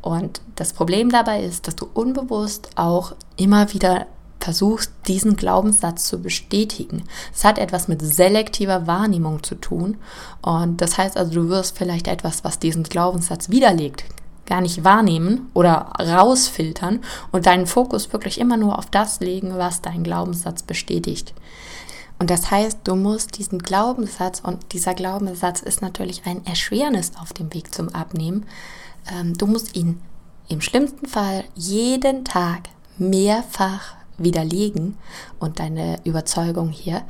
Und 0.00 0.40
das 0.60 0.74
Problem 0.74 1.10
dabei 1.10 1.42
ist, 1.42 1.66
dass 1.66 1.74
du 1.74 1.88
unbewusst 1.94 2.70
auch 2.76 3.14
immer 3.36 3.72
wieder 3.72 4.06
versuchst, 4.40 4.92
diesen 5.06 5.36
Glaubenssatz 5.36 6.06
zu 6.06 6.20
bestätigen. 6.20 7.04
Es 7.34 7.44
hat 7.44 7.58
etwas 7.58 7.88
mit 7.88 8.02
selektiver 8.02 8.86
Wahrnehmung 8.86 9.42
zu 9.42 9.54
tun. 9.54 9.96
Und 10.42 10.80
das 10.80 10.98
heißt 10.98 11.16
also, 11.16 11.32
du 11.32 11.48
wirst 11.48 11.76
vielleicht 11.76 12.08
etwas, 12.08 12.44
was 12.44 12.58
diesen 12.58 12.84
Glaubenssatz 12.84 13.50
widerlegt, 13.50 14.04
gar 14.46 14.60
nicht 14.60 14.84
wahrnehmen 14.84 15.50
oder 15.54 15.92
rausfiltern 15.98 17.00
und 17.32 17.46
deinen 17.46 17.66
Fokus 17.66 18.12
wirklich 18.12 18.40
immer 18.40 18.56
nur 18.56 18.78
auf 18.78 18.86
das 18.86 19.20
legen, 19.20 19.56
was 19.56 19.82
dein 19.82 20.02
Glaubenssatz 20.02 20.62
bestätigt. 20.62 21.34
Und 22.18 22.28
das 22.28 22.50
heißt, 22.50 22.80
du 22.84 22.96
musst 22.96 23.38
diesen 23.38 23.60
Glaubenssatz, 23.60 24.40
und 24.40 24.72
dieser 24.72 24.92
Glaubenssatz 24.92 25.62
ist 25.62 25.80
natürlich 25.80 26.26
ein 26.26 26.44
Erschwernis 26.44 27.12
auf 27.18 27.32
dem 27.32 27.52
Weg 27.54 27.74
zum 27.74 27.88
Abnehmen, 27.90 28.44
ähm, 29.10 29.38
du 29.38 29.46
musst 29.46 29.74
ihn 29.74 30.00
im 30.50 30.60
schlimmsten 30.60 31.06
Fall 31.06 31.44
jeden 31.54 32.24
Tag 32.24 32.68
mehrfach 32.98 33.94
widerlegen 34.18 34.98
und 35.38 35.60
deine 35.60 35.98
Überzeugung 36.04 36.68
hier. 36.68 37.02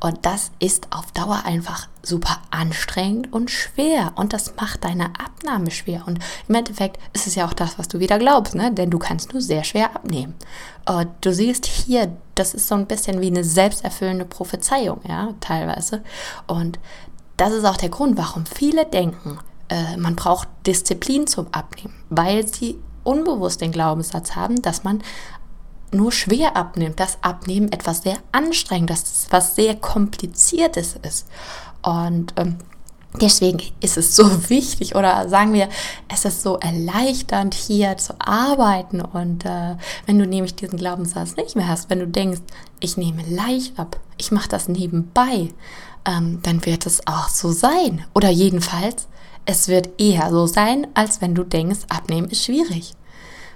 Und 0.00 0.26
das 0.26 0.50
ist 0.58 0.88
auf 0.90 1.12
Dauer 1.12 1.42
einfach 1.44 1.88
super 2.02 2.38
anstrengend 2.50 3.32
und 3.32 3.50
schwer. 3.50 4.12
Und 4.16 4.32
das 4.32 4.56
macht 4.56 4.84
deine 4.84 5.10
Abnahme 5.18 5.70
schwer. 5.70 6.04
Und 6.06 6.18
im 6.48 6.54
Endeffekt 6.54 6.98
ist 7.12 7.26
es 7.26 7.36
ja 7.36 7.46
auch 7.46 7.52
das, 7.52 7.78
was 7.78 7.86
du 7.86 8.00
wieder 8.00 8.18
glaubst, 8.18 8.54
ne? 8.54 8.72
denn 8.72 8.90
du 8.90 8.98
kannst 8.98 9.32
nur 9.32 9.42
sehr 9.42 9.62
schwer 9.62 9.94
abnehmen. 9.94 10.34
Und 10.88 11.08
du 11.20 11.32
siehst 11.32 11.66
hier, 11.66 12.16
das 12.34 12.54
ist 12.54 12.66
so 12.66 12.74
ein 12.74 12.86
bisschen 12.86 13.20
wie 13.20 13.28
eine 13.28 13.44
selbsterfüllende 13.44 14.24
Prophezeiung, 14.24 15.00
ja, 15.06 15.34
teilweise. 15.40 16.02
Und 16.46 16.78
das 17.36 17.52
ist 17.52 17.64
auch 17.64 17.76
der 17.76 17.90
Grund, 17.90 18.16
warum 18.16 18.46
viele 18.46 18.86
denken, 18.86 19.38
äh, 19.68 19.96
man 19.96 20.16
braucht 20.16 20.48
Disziplin 20.66 21.26
zum 21.26 21.48
Abnehmen, 21.52 21.94
weil 22.08 22.46
sie 22.46 22.78
unbewusst 23.06 23.60
den 23.60 23.72
Glaubenssatz 23.72 24.34
haben, 24.34 24.62
dass 24.62 24.84
man 24.84 25.02
nur 25.92 26.12
schwer 26.12 26.56
abnimmt, 26.56 27.00
dass 27.00 27.22
Abnehmen 27.22 27.72
etwas 27.72 28.02
sehr 28.02 28.16
anstrengendes, 28.32 29.02
ist, 29.02 29.32
was 29.32 29.54
sehr 29.54 29.76
kompliziertes 29.76 30.96
ist. 31.02 31.26
Und 31.82 32.34
ähm, 32.36 32.56
deswegen 33.20 33.60
ist 33.80 33.96
es 33.96 34.16
so 34.16 34.24
wichtig 34.48 34.94
oder 34.94 35.28
sagen 35.28 35.52
wir, 35.52 35.68
es 36.12 36.24
ist 36.24 36.42
so 36.42 36.58
erleichternd 36.58 37.54
hier 37.54 37.96
zu 37.96 38.14
arbeiten. 38.18 39.00
Und 39.00 39.44
äh, 39.44 39.76
wenn 40.06 40.18
du 40.18 40.26
nämlich 40.26 40.54
diesen 40.54 40.78
Glaubenssatz 40.78 41.36
nicht 41.36 41.56
mehr 41.56 41.68
hast, 41.68 41.90
wenn 41.90 42.00
du 42.00 42.08
denkst, 42.08 42.40
ich 42.80 42.96
nehme 42.96 43.22
leicht 43.28 43.78
ab, 43.78 43.98
ich 44.18 44.32
mache 44.32 44.48
das 44.48 44.68
nebenbei, 44.68 45.50
ähm, 46.04 46.40
dann 46.42 46.64
wird 46.66 46.86
es 46.86 47.06
auch 47.06 47.28
so 47.28 47.52
sein. 47.52 48.04
Oder 48.14 48.30
jedenfalls 48.30 49.08
es 49.46 49.68
wird 49.68 50.00
eher 50.00 50.30
so 50.30 50.46
sein, 50.46 50.88
als 50.94 51.20
wenn 51.20 51.34
du 51.34 51.44
denkst, 51.44 51.86
abnehmen 51.88 52.28
ist 52.28 52.44
schwierig. 52.44 52.94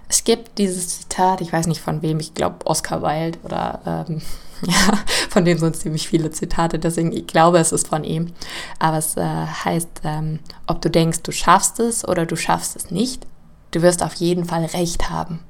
Es 0.09 0.25
gibt 0.25 0.59
dieses 0.59 1.01
Zitat, 1.01 1.41
ich 1.41 1.53
weiß 1.53 1.67
nicht 1.67 1.81
von 1.81 2.03
wem, 2.03 2.19
ich 2.21 2.35
glaube 2.35 2.67
Oscar 2.67 3.03
Wilde 3.03 3.39
oder 3.45 4.07
ähm, 4.09 4.23
ja, 4.63 4.99
von 5.29 5.45
dem 5.45 5.59
sind 5.59 5.77
ziemlich 5.77 6.09
viele 6.09 6.31
Zitate, 6.31 6.79
deswegen 6.79 7.13
ich 7.13 7.27
glaube, 7.27 7.59
es 7.59 7.73
ist 7.73 7.89
von 7.89 8.05
ihm. 8.05 8.33
Aber 8.79 8.99
es 8.99 9.17
äh, 9.17 9.47
heißt, 9.47 10.01
ähm, 10.05 10.41
ob 10.67 10.81
du 10.81 10.91
denkst, 10.91 11.23
du 11.23 11.33
schaffst 11.33 11.81
es 11.81 12.07
oder 12.07 12.27
du 12.27 12.37
schaffst 12.37 12.77
es 12.77 12.91
nicht, 12.91 13.27
du 13.73 13.83
wirst 13.83 14.03
auf 14.03 14.15
jeden 14.15 14.45
Fall 14.45 14.65
recht 14.67 15.11
haben. 15.11 15.41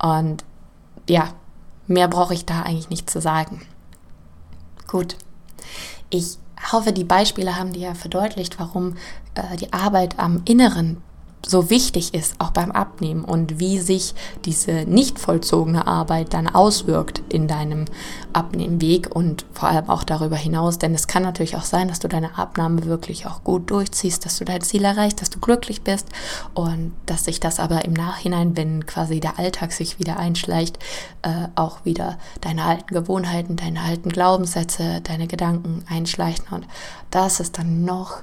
Und 0.00 0.44
ja, 1.08 1.28
mehr 1.86 2.08
brauche 2.08 2.34
ich 2.34 2.46
da 2.46 2.62
eigentlich 2.62 2.90
nicht 2.90 3.10
zu 3.10 3.20
sagen. 3.20 3.62
Gut, 4.86 5.16
ich 6.10 6.38
hoffe, 6.72 6.92
die 6.92 7.04
Beispiele 7.04 7.56
haben 7.56 7.72
dir 7.72 7.94
verdeutlicht, 7.94 8.58
warum 8.58 8.96
äh, 9.34 9.56
die 9.56 9.72
Arbeit 9.72 10.18
am 10.18 10.42
Inneren 10.44 11.02
so 11.44 11.70
wichtig 11.70 12.12
ist, 12.12 12.34
auch 12.40 12.50
beim 12.50 12.72
Abnehmen 12.72 13.24
und 13.24 13.60
wie 13.60 13.78
sich 13.78 14.14
diese 14.44 14.84
nicht 14.84 15.18
vollzogene 15.18 15.86
Arbeit 15.86 16.34
dann 16.34 16.48
auswirkt 16.48 17.22
in 17.28 17.46
deinem 17.46 17.84
Abnehmweg 18.32 19.14
und 19.14 19.46
vor 19.52 19.68
allem 19.68 19.88
auch 19.88 20.02
darüber 20.02 20.36
hinaus. 20.36 20.78
Denn 20.78 20.94
es 20.94 21.06
kann 21.06 21.22
natürlich 21.22 21.56
auch 21.56 21.64
sein, 21.64 21.86
dass 21.86 22.00
du 22.00 22.08
deine 22.08 22.36
Abnahme 22.36 22.84
wirklich 22.86 23.26
auch 23.26 23.44
gut 23.44 23.70
durchziehst, 23.70 24.24
dass 24.24 24.38
du 24.38 24.44
dein 24.44 24.62
Ziel 24.62 24.84
erreichst, 24.84 25.20
dass 25.22 25.30
du 25.30 25.38
glücklich 25.38 25.82
bist 25.82 26.08
und 26.54 26.92
dass 27.06 27.24
sich 27.24 27.38
das 27.38 27.60
aber 27.60 27.84
im 27.84 27.92
Nachhinein, 27.92 28.56
wenn 28.56 28.84
quasi 28.84 29.20
der 29.20 29.38
Alltag 29.38 29.72
sich 29.72 30.00
wieder 30.00 30.18
einschleicht, 30.18 30.78
äh, 31.22 31.46
auch 31.54 31.84
wieder 31.84 32.18
deine 32.40 32.64
alten 32.64 32.92
Gewohnheiten, 32.92 33.56
deine 33.56 33.82
alten 33.82 34.08
Glaubenssätze, 34.08 35.00
deine 35.02 35.28
Gedanken 35.28 35.84
einschleichen 35.88 36.46
und 36.50 36.66
das 37.10 37.38
ist 37.38 37.58
dann 37.58 37.84
noch 37.84 38.22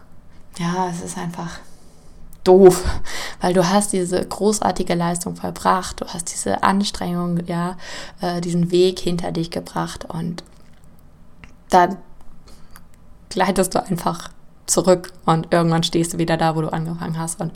ja, 0.59 0.87
es 0.89 1.01
ist 1.01 1.17
einfach 1.17 1.59
doof, 2.43 2.83
weil 3.41 3.53
du 3.53 3.69
hast 3.69 3.93
diese 3.93 4.23
großartige 4.25 4.95
Leistung 4.95 5.35
vollbracht, 5.35 6.01
du 6.01 6.05
hast 6.05 6.33
diese 6.33 6.63
Anstrengung, 6.63 7.45
ja, 7.45 7.77
äh, 8.21 8.41
diesen 8.41 8.71
Weg 8.71 8.99
hinter 8.99 9.31
dich 9.31 9.51
gebracht 9.51 10.05
und 10.05 10.43
dann 11.69 11.97
gleitest 13.29 13.75
du 13.75 13.83
einfach 13.83 14.29
zurück 14.65 15.11
und 15.25 15.51
irgendwann 15.51 15.83
stehst 15.83 16.13
du 16.13 16.17
wieder 16.17 16.37
da, 16.37 16.55
wo 16.55 16.61
du 16.61 16.71
angefangen 16.71 17.17
hast. 17.17 17.41
Und 17.41 17.51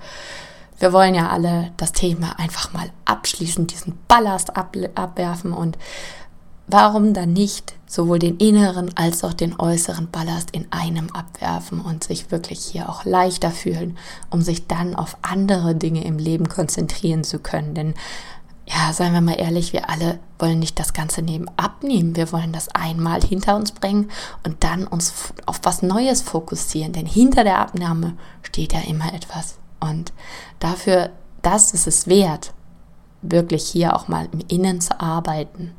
wir 0.80 0.94
wollen 0.94 1.16
ja 1.16 1.30
alle 1.30 1.72
das 1.78 1.92
Thema 1.92 2.40
einfach 2.40 2.74
mal 2.74 2.90
abschließen, 3.06 3.68
diesen 3.68 3.98
Ballast 4.08 4.58
ab, 4.58 4.76
abwerfen 4.96 5.54
und 5.54 5.78
warum 6.68 7.14
dann 7.14 7.34
nicht 7.34 7.76
sowohl 7.88 8.20
den 8.20 8.38
inneren 8.38 8.96
als 8.98 9.24
auch 9.24 9.34
den 9.34 9.58
äußeren 9.60 10.10
Ballast 10.12 10.52
in 10.52 10.68
einem 10.72 11.10
abwerfen 11.12 11.80
und 11.80 12.04
sich 12.04 12.32
wirklich 12.32 12.60
hier 12.60 12.90
auch 12.90 13.06
leichter 13.06 13.52
fühlen, 13.52 13.98
um 14.30 14.42
sich 14.42 14.68
dann 14.68 14.96
auf 14.96 15.18
andere 15.22 15.76
Dinge 15.76 16.04
im 16.04 16.18
Leben 16.18 16.50
konzentrieren 16.50 17.24
zu 17.24 17.40
können. 17.40 17.74
Denn 17.74 17.94
ja, 18.68 18.92
seien 18.92 19.14
wir 19.14 19.22
mal 19.22 19.40
ehrlich, 19.40 19.72
wir 19.72 19.90
alle 19.90 20.20
wollen 20.40 20.60
nicht 20.60 20.78
das 20.78 20.92
Ganze 20.92 21.22
neben 21.22 21.48
abnehmen. 21.56 22.18
Wir 22.18 22.34
wollen 22.34 22.52
das 22.52 22.68
einmal 22.76 23.22
hinter 23.22 23.56
uns 23.56 23.72
bringen 23.72 24.12
und 24.44 24.66
dann 24.66 24.86
uns 24.86 25.14
auf 25.46 25.62
was 25.64 25.82
Neues 25.82 26.22
fokussieren. 26.22 26.92
Denn 26.92 27.06
hinter 27.06 27.46
der 27.46 27.60
Abnahme 27.60 28.18
steht 28.42 28.74
ja 28.74 28.82
immer 28.82 29.14
etwas 29.14 29.58
Und 29.80 30.12
dafür, 30.60 31.12
das 31.42 31.74
ist 31.74 31.88
es 31.88 32.08
wert, 32.08 32.54
wirklich 33.22 33.66
hier 33.66 33.96
auch 33.96 34.10
mal 34.10 34.28
im 34.34 34.42
Innen 34.50 34.82
zu 34.82 35.00
arbeiten. 35.00 35.74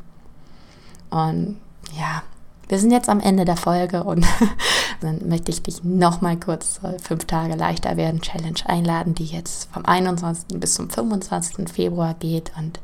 Und 1.11 1.59
ja, 1.99 2.23
wir 2.68 2.79
sind 2.79 2.90
jetzt 2.90 3.09
am 3.09 3.21
Ende 3.21 3.44
der 3.44 3.57
Folge 3.57 4.05
und 4.05 4.27
dann 5.01 5.27
möchte 5.29 5.51
ich 5.51 5.62
dich 5.62 5.83
nochmal 5.85 6.37
kurz 6.37 6.75
zur 6.75 6.99
5 6.99 7.25
Tage 7.25 7.55
leichter 7.55 7.97
werden 7.97 8.21
Challenge 8.21 8.61
einladen, 8.66 9.14
die 9.14 9.25
jetzt 9.25 9.71
vom 9.73 9.87
21. 9.87 10.61
bis 10.61 10.75
zum 10.75 10.90
25. 10.90 11.68
Februar 11.68 12.14
geht. 12.14 12.53
Und 12.59 12.81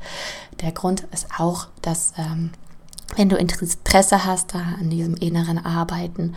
der 0.61 0.73
Grund 0.73 1.07
ist 1.13 1.29
auch, 1.39 1.67
dass 1.83 2.15
ähm, 2.17 2.51
wenn 3.17 3.29
du 3.29 3.37
Interesse 3.37 4.25
hast 4.25 4.55
da 4.55 4.61
an 4.81 4.91
diesem 4.91 5.15
inneren 5.15 5.65
Arbeiten, 5.65 6.35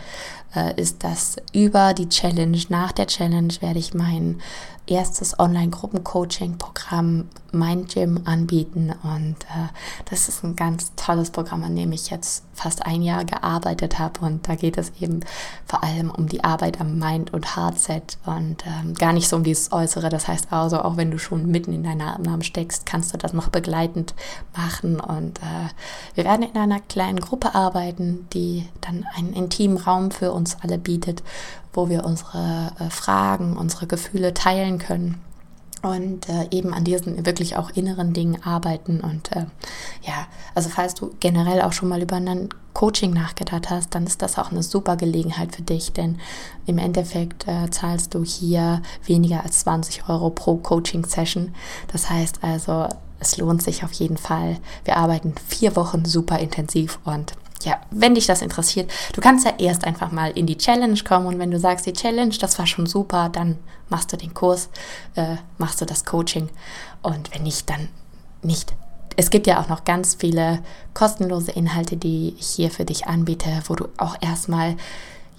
äh, 0.54 0.80
ist 0.80 1.02
das 1.02 1.36
über 1.52 1.94
die 1.94 2.08
Challenge, 2.08 2.58
nach 2.68 2.92
der 2.92 3.06
Challenge 3.06 3.54
werde 3.60 3.78
ich 3.78 3.94
mein 3.94 4.40
erstes 4.88 5.38
Online-Gruppen-Coaching-Programm 5.38 7.26
Mind 7.52 7.94
Gym 7.94 8.20
anbieten. 8.24 8.92
Und 9.02 9.36
äh, 9.44 9.68
das 10.10 10.28
ist 10.28 10.44
ein 10.44 10.56
ganz 10.56 10.92
tolles 10.96 11.30
Programm, 11.30 11.64
an 11.64 11.76
dem 11.76 11.92
ich 11.92 12.10
jetzt 12.10 12.44
fast 12.52 12.84
ein 12.84 13.02
Jahr 13.02 13.24
gearbeitet 13.24 13.98
habe. 13.98 14.20
Und 14.20 14.48
da 14.48 14.54
geht 14.54 14.76
es 14.76 14.92
eben 15.00 15.20
vor 15.66 15.82
allem 15.82 16.10
um 16.10 16.28
die 16.28 16.44
Arbeit 16.44 16.80
am 16.80 16.98
Mind- 16.98 17.32
und 17.32 17.56
Heartset 17.56 18.18
und 18.26 18.64
ähm, 18.66 18.94
gar 18.94 19.12
nicht 19.12 19.28
so 19.28 19.36
um 19.36 19.44
dieses 19.44 19.72
Äußere. 19.72 20.08
Das 20.08 20.28
heißt 20.28 20.52
also, 20.52 20.80
auch 20.80 20.96
wenn 20.96 21.10
du 21.10 21.18
schon 21.18 21.46
mitten 21.50 21.72
in 21.72 21.84
deiner 21.84 22.14
Abnahme 22.14 22.44
steckst, 22.44 22.84
kannst 22.86 23.14
du 23.14 23.18
das 23.18 23.32
noch 23.32 23.48
begleitend 23.48 24.14
machen. 24.56 25.00
Und 25.00 25.38
äh, 25.38 25.68
wir 26.14 26.24
werden 26.24 26.42
in 26.42 26.56
einer 26.56 26.80
kleinen 26.80 27.20
Gruppe 27.20 27.54
arbeiten, 27.54 28.28
die 28.32 28.68
dann 28.80 29.06
einen 29.16 29.32
intimen 29.32 29.78
Raum 29.78 30.10
für 30.10 30.32
uns 30.32 30.56
alle 30.62 30.78
bietet, 30.78 31.22
wo 31.72 31.88
wir 31.88 32.04
unsere 32.04 32.72
äh, 32.78 32.90
Fragen, 32.90 33.56
unsere 33.56 33.86
Gefühle 33.86 34.34
teilen 34.34 34.78
können 34.78 35.20
und 35.82 36.28
äh, 36.28 36.46
eben 36.50 36.74
an 36.74 36.84
diesen 36.84 37.24
wirklich 37.24 37.56
auch 37.56 37.70
inneren 37.70 38.12
Dingen 38.12 38.42
arbeiten. 38.42 39.00
Und 39.00 39.30
äh, 39.32 39.46
ja, 40.02 40.26
also 40.54 40.68
falls 40.68 40.94
du 40.94 41.14
generell 41.20 41.62
auch 41.62 41.72
schon 41.72 41.88
mal 41.88 42.02
über 42.02 42.16
ein 42.16 42.48
Coaching 42.74 43.12
nachgedacht 43.12 43.70
hast, 43.70 43.94
dann 43.94 44.06
ist 44.06 44.22
das 44.22 44.38
auch 44.38 44.50
eine 44.50 44.62
super 44.62 44.96
Gelegenheit 44.96 45.54
für 45.54 45.62
dich, 45.62 45.92
denn 45.92 46.18
im 46.66 46.78
Endeffekt 46.78 47.46
äh, 47.46 47.70
zahlst 47.70 48.14
du 48.14 48.24
hier 48.24 48.82
weniger 49.04 49.42
als 49.42 49.60
20 49.60 50.08
Euro 50.08 50.30
pro 50.30 50.56
Coaching-Session. 50.56 51.54
Das 51.92 52.10
heißt 52.10 52.38
also, 52.42 52.88
es 53.20 53.36
lohnt 53.36 53.62
sich 53.62 53.84
auf 53.84 53.92
jeden 53.92 54.16
Fall. 54.16 54.58
Wir 54.84 54.96
arbeiten 54.96 55.34
vier 55.46 55.74
Wochen 55.76 56.04
super 56.04 56.38
intensiv 56.38 57.00
und 57.04 57.34
ja, 57.64 57.80
wenn 57.90 58.14
dich 58.14 58.26
das 58.26 58.42
interessiert, 58.42 58.90
du 59.12 59.20
kannst 59.20 59.44
ja 59.44 59.54
erst 59.58 59.84
einfach 59.84 60.12
mal 60.12 60.30
in 60.30 60.46
die 60.46 60.58
Challenge 60.58 60.98
kommen 61.06 61.26
und 61.26 61.38
wenn 61.38 61.50
du 61.50 61.58
sagst, 61.58 61.86
die 61.86 61.92
Challenge, 61.92 62.34
das 62.40 62.58
war 62.58 62.66
schon 62.66 62.86
super, 62.86 63.28
dann 63.28 63.58
machst 63.88 64.12
du 64.12 64.16
den 64.16 64.34
Kurs, 64.34 64.68
äh, 65.14 65.36
machst 65.58 65.80
du 65.80 65.84
das 65.84 66.04
Coaching 66.04 66.48
und 67.02 67.34
wenn 67.34 67.42
nicht, 67.42 67.68
dann 67.68 67.88
nicht. 68.42 68.74
Es 69.16 69.30
gibt 69.30 69.48
ja 69.48 69.60
auch 69.60 69.68
noch 69.68 69.84
ganz 69.84 70.14
viele 70.14 70.60
kostenlose 70.94 71.50
Inhalte, 71.50 71.96
die 71.96 72.36
ich 72.38 72.46
hier 72.46 72.70
für 72.70 72.84
dich 72.84 73.06
anbiete, 73.06 73.62
wo 73.66 73.74
du 73.74 73.88
auch 73.96 74.16
erstmal 74.20 74.76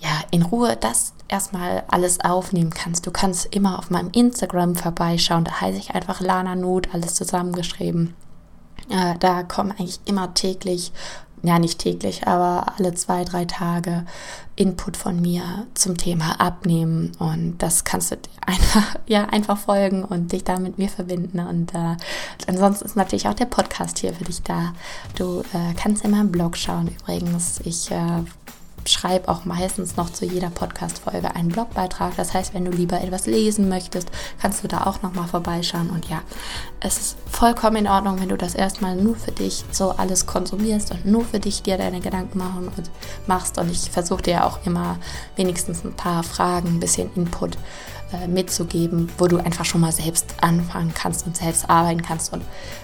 ja, 0.02 0.10
in 0.32 0.44
Ruhe 0.44 0.76
das 0.76 1.14
erstmal 1.28 1.84
alles 1.88 2.20
aufnehmen 2.20 2.72
kannst. 2.72 3.06
Du 3.06 3.12
kannst 3.12 3.54
immer 3.54 3.80
auf 3.80 3.90
meinem 3.90 4.10
Instagram 4.12 4.76
vorbeischauen, 4.76 5.44
da 5.44 5.62
heiße 5.62 5.78
ich 5.78 5.92
einfach 5.92 6.20
Lana 6.20 6.56
Not, 6.56 6.94
alles 6.94 7.14
zusammengeschrieben. 7.14 8.16
Äh, 8.90 9.16
da 9.20 9.44
kommen 9.44 9.72
eigentlich 9.72 10.00
immer 10.06 10.34
täglich 10.34 10.92
ja 11.44 11.60
nicht 11.60 11.80
täglich, 11.80 12.28
aber 12.28 12.74
alle 12.78 12.94
zwei, 12.94 13.24
drei 13.24 13.46
Tage 13.46 14.06
Input 14.56 14.98
von 14.98 15.22
mir 15.22 15.68
zum 15.74 15.98
Thema 15.98 16.40
Abnehmen 16.42 17.14
und 17.20 17.58
das 17.60 17.86
kannst 17.86 18.12
du 18.12 18.18
einfach, 18.46 18.96
ja, 19.08 19.26
einfach 19.26 19.58
folgen 19.58 20.04
und 20.04 20.32
dich 20.32 20.44
da 20.44 20.60
mit 20.60 20.78
mir 20.78 20.90
verbinden 20.90 21.40
und 21.40 21.74
äh, 21.74 21.96
ansonsten 22.48 22.86
ist 22.86 22.96
natürlich 22.96 23.28
auch 23.28 23.34
der 23.34 23.46
Podcast 23.46 24.00
hier 24.00 24.14
für 24.14 24.26
dich 24.26 24.44
da. 24.44 24.74
Du 25.16 25.42
äh, 25.54 25.74
kannst 25.78 26.04
in 26.04 26.12
meinem 26.12 26.32
Blog 26.32 26.58
schauen 26.58 26.90
übrigens. 26.90 27.62
Ich 27.64 27.90
äh, 27.92 28.24
schreibe 28.92 29.30
auch 29.30 29.46
meistens 29.46 29.96
noch 29.96 30.12
zu 30.12 30.26
jeder 30.26 30.50
Podcast-Folge 30.50 31.36
einen 31.36 31.50
Blogbeitrag. 31.50 32.16
Das 32.16 32.34
heißt, 32.34 32.54
wenn 32.54 32.66
du 32.66 32.72
lieber 32.72 33.02
etwas 33.02 33.26
lesen 33.26 33.70
möchtest, 33.70 34.10
kannst 34.42 34.64
du 34.64 34.68
da 34.68 34.86
auch 34.86 35.02
nochmal 35.02 35.28
vorbeischauen. 35.28 35.90
Und 35.90 36.10
ja, 36.10 36.22
es 36.80 36.98
ist 36.98 37.18
vollkommen 37.30 37.78
in 37.78 37.88
Ordnung, 37.88 38.20
wenn 38.20 38.30
du 38.30 38.38
das 38.38 38.56
erstmal 38.56 38.96
nur 38.96 39.16
für 39.16 39.32
dich 39.32 39.64
so 39.72 39.92
alles 39.92 40.26
konsumierst 40.26 40.92
und 40.92 41.06
nur 41.06 41.26
für 41.26 41.40
dich 41.40 41.62
dir 41.62 41.78
deine 41.78 42.00
Gedanken 42.00 42.38
machen 42.38 42.72
und 42.76 42.92
machst. 43.28 43.58
Und 43.58 43.72
ich 43.72 43.90
versuche 43.92 44.24
dir 44.24 44.46
auch 44.46 44.60
immer 44.66 44.98
wenigstens 45.36 45.84
ein 45.84 45.94
paar 45.94 46.24
Fragen, 46.24 46.70
ein 46.70 46.80
bisschen 46.80 47.10
Input 47.16 47.58
äh, 48.12 48.28
mitzugeben, 48.28 49.10
wo 49.18 49.28
du 49.28 49.38
einfach 49.38 49.66
schon 49.66 49.82
mal 49.82 49.92
selbst 49.92 50.26
anfangen 50.42 50.94
kannst 50.94 51.28
und 51.28 51.38
selbst 51.38 51.70
arbeiten 51.70 52.02
kannst. 52.02 52.34
Und 52.34 52.44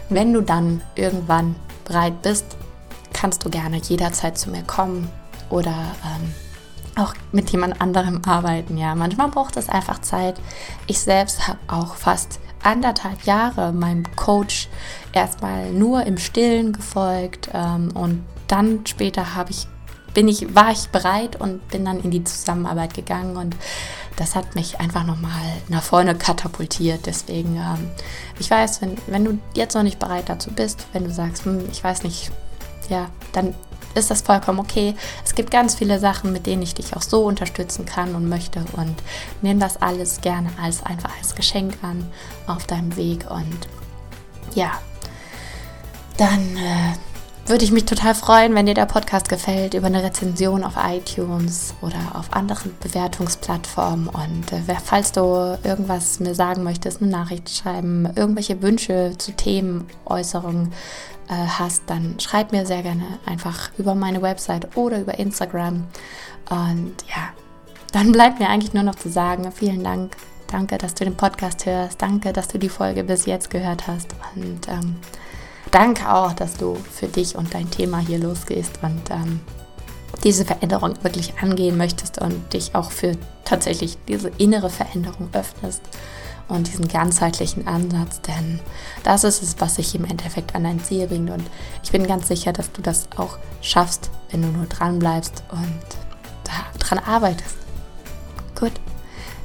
wenn 0.09 0.33
du 0.33 0.41
dann 0.41 0.81
irgendwann 0.95 1.55
bereit 1.85 2.21
bist, 2.21 2.45
kannst 3.13 3.43
du 3.45 3.49
gerne 3.49 3.77
jederzeit 3.77 4.37
zu 4.37 4.49
mir 4.49 4.63
kommen 4.63 5.09
oder 5.49 5.75
ähm, 6.03 6.33
auch 6.95 7.13
mit 7.31 7.49
jemand 7.49 7.81
anderem 7.81 8.21
arbeiten. 8.25 8.77
Ja, 8.77 8.95
manchmal 8.95 9.29
braucht 9.29 9.57
es 9.57 9.69
einfach 9.69 9.99
Zeit. 9.99 10.39
Ich 10.87 10.99
selbst 10.99 11.47
habe 11.47 11.59
auch 11.67 11.95
fast 11.95 12.39
anderthalb 12.63 13.23
Jahre 13.23 13.71
meinem 13.71 14.03
Coach 14.15 14.69
erstmal 15.13 15.71
nur 15.71 16.03
im 16.05 16.17
Stillen 16.17 16.73
gefolgt 16.73 17.49
ähm, 17.53 17.91
und 17.93 18.23
dann 18.47 18.85
später 18.85 19.35
habe 19.35 19.51
ich 19.51 19.67
bin 20.13 20.27
ich 20.29 20.55
war 20.55 20.71
ich 20.71 20.87
bereit 20.89 21.39
und 21.39 21.67
bin 21.67 21.83
dann 21.83 21.99
in 21.99 22.09
die 22.09 22.23
Zusammenarbeit 22.23 22.93
gegangen 22.93 23.35
und 23.35 23.55
das 24.15 24.33
hat 24.33 24.55
mich 24.55 24.79
einfach 24.79 25.05
nochmal 25.05 25.43
nach 25.67 25.83
vorne 25.83 26.15
katapultiert. 26.15 27.05
Deswegen, 27.05 27.57
ähm, 27.57 27.89
ich 28.39 28.49
weiß, 28.49 28.81
wenn, 28.81 28.97
wenn 29.07 29.25
du 29.25 29.39
jetzt 29.53 29.75
noch 29.75 29.83
nicht 29.83 29.99
bereit 29.99 30.29
dazu 30.29 30.51
bist, 30.51 30.87
wenn 30.93 31.03
du 31.03 31.11
sagst, 31.11 31.45
hm, 31.45 31.67
ich 31.69 31.83
weiß 31.83 32.03
nicht, 32.03 32.31
ja, 32.89 33.09
dann 33.33 33.53
ist 33.95 34.11
das 34.11 34.21
vollkommen 34.21 34.59
okay. 34.59 34.95
Es 35.23 35.35
gibt 35.35 35.51
ganz 35.51 35.75
viele 35.75 35.99
Sachen, 35.99 36.31
mit 36.31 36.45
denen 36.45 36.61
ich 36.61 36.75
dich 36.75 36.95
auch 36.95 37.01
so 37.01 37.23
unterstützen 37.25 37.85
kann 37.85 38.15
und 38.15 38.29
möchte 38.29 38.59
und 38.73 38.95
nimm 39.41 39.59
das 39.59 39.81
alles 39.81 40.21
gerne 40.21 40.49
als 40.61 40.85
einfach 40.85 41.11
als 41.17 41.35
Geschenk 41.35 41.75
an 41.81 42.05
auf 42.47 42.67
deinem 42.67 42.95
Weg 42.95 43.29
und 43.29 43.67
ja, 44.53 44.71
dann 46.17 46.57
äh, 46.57 46.93
würde 47.47 47.63
ich 47.63 47.71
mich 47.71 47.85
total 47.85 48.15
freuen, 48.15 48.55
wenn 48.55 48.65
dir 48.65 48.73
der 48.73 48.87
Podcast 48.87 49.29
gefällt, 49.29 49.75
über 49.75 49.85
eine 49.85 50.01
Rezension 50.01 50.63
auf 50.63 50.73
iTunes 50.77 51.75
oder 51.81 51.99
auf 52.15 52.33
anderen 52.33 52.71
Bewertungsplattformen. 52.79 54.07
Und 54.07 54.51
äh, 54.51 54.75
falls 54.83 55.11
du 55.11 55.57
irgendwas 55.63 56.19
mir 56.19 56.33
sagen 56.33 56.63
möchtest, 56.63 57.01
eine 57.01 57.11
Nachricht 57.11 57.49
schreiben, 57.51 58.09
irgendwelche 58.15 58.61
Wünsche 58.63 59.13
zu 59.17 59.31
Themen, 59.33 59.85
Äußerungen, 60.05 60.73
hast, 61.33 61.83
dann 61.87 62.19
schreib 62.19 62.51
mir 62.51 62.65
sehr 62.65 62.83
gerne 62.83 63.05
einfach 63.25 63.71
über 63.77 63.95
meine 63.95 64.21
Website 64.21 64.75
oder 64.77 64.99
über 64.99 65.17
Instagram. 65.17 65.85
Und 66.49 66.95
ja, 67.07 67.33
dann 67.91 68.11
bleibt 68.11 68.39
mir 68.39 68.49
eigentlich 68.49 68.73
nur 68.73 68.83
noch 68.83 68.95
zu 68.95 69.09
sagen, 69.09 69.51
vielen 69.51 69.83
Dank. 69.83 70.15
Danke, 70.47 70.77
dass 70.77 70.93
du 70.93 71.03
den 71.05 71.15
Podcast 71.15 71.65
hörst. 71.65 72.01
Danke, 72.01 72.31
dass 72.31 72.47
du 72.47 72.59
die 72.59 72.69
Folge 72.69 73.03
bis 73.03 73.25
jetzt 73.25 73.49
gehört 73.49 73.87
hast. 73.87 74.09
Und 74.35 74.67
ähm, 74.67 74.97
danke 75.71 76.11
auch, 76.11 76.33
dass 76.33 76.55
du 76.57 76.75
für 76.75 77.07
dich 77.07 77.35
und 77.35 77.53
dein 77.53 77.69
Thema 77.71 77.99
hier 77.99 78.19
losgehst 78.19 78.79
und 78.83 79.09
ähm, 79.09 79.41
diese 80.23 80.45
Veränderung 80.45 80.93
wirklich 81.03 81.33
angehen 81.41 81.77
möchtest 81.77 82.21
und 82.21 82.53
dich 82.53 82.75
auch 82.75 82.91
für 82.91 83.13
tatsächlich 83.43 83.97
diese 84.07 84.29
innere 84.37 84.69
Veränderung 84.69 85.29
öffnest 85.33 85.81
und 86.47 86.67
diesen 86.67 86.87
ganzheitlichen 86.87 87.67
Ansatz, 87.67 88.21
denn 88.21 88.59
das 89.03 89.23
ist 89.23 89.41
es, 89.41 89.55
was 89.59 89.75
sich 89.75 89.95
im 89.95 90.05
Endeffekt 90.05 90.55
an 90.55 90.63
dein 90.63 90.83
Ziel 90.83 91.07
bringt. 91.07 91.29
Und 91.29 91.43
ich 91.83 91.91
bin 91.91 92.05
ganz 92.07 92.27
sicher, 92.27 92.53
dass 92.53 92.71
du 92.71 92.81
das 92.81 93.07
auch 93.17 93.37
schaffst, 93.61 94.11
wenn 94.31 94.41
du 94.41 94.49
nur 94.49 94.65
dran 94.65 94.99
bleibst 94.99 95.43
und 95.51 95.81
daran 96.79 96.99
arbeitest. 96.99 97.55
Gut. 98.59 98.73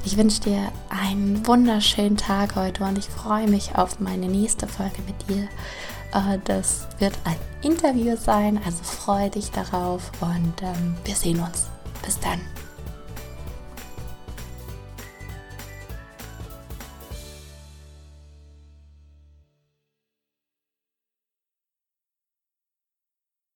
Ich 0.03 0.17
wünsche 0.17 0.41
dir 0.41 0.71
einen 0.89 1.45
wunderschönen 1.45 2.17
Tag 2.17 2.55
heute 2.55 2.83
und 2.83 2.97
ich 2.97 3.05
freue 3.05 3.47
mich 3.47 3.75
auf 3.75 3.99
meine 3.99 4.27
nächste 4.27 4.67
Folge 4.67 4.97
mit 5.05 5.29
dir. 5.29 5.43
Äh, 6.13 6.39
das 6.43 6.87
wird 6.97 7.13
ein 7.23 7.35
Interview 7.61 8.15
sein, 8.15 8.59
also 8.65 8.83
freue 8.83 9.29
dich 9.29 9.51
darauf 9.51 10.11
und 10.21 10.53
ähm, 10.63 10.95
wir 11.03 11.15
sehen 11.15 11.39
uns. 11.39 11.67
Bis 12.03 12.19
dann. 12.19 12.41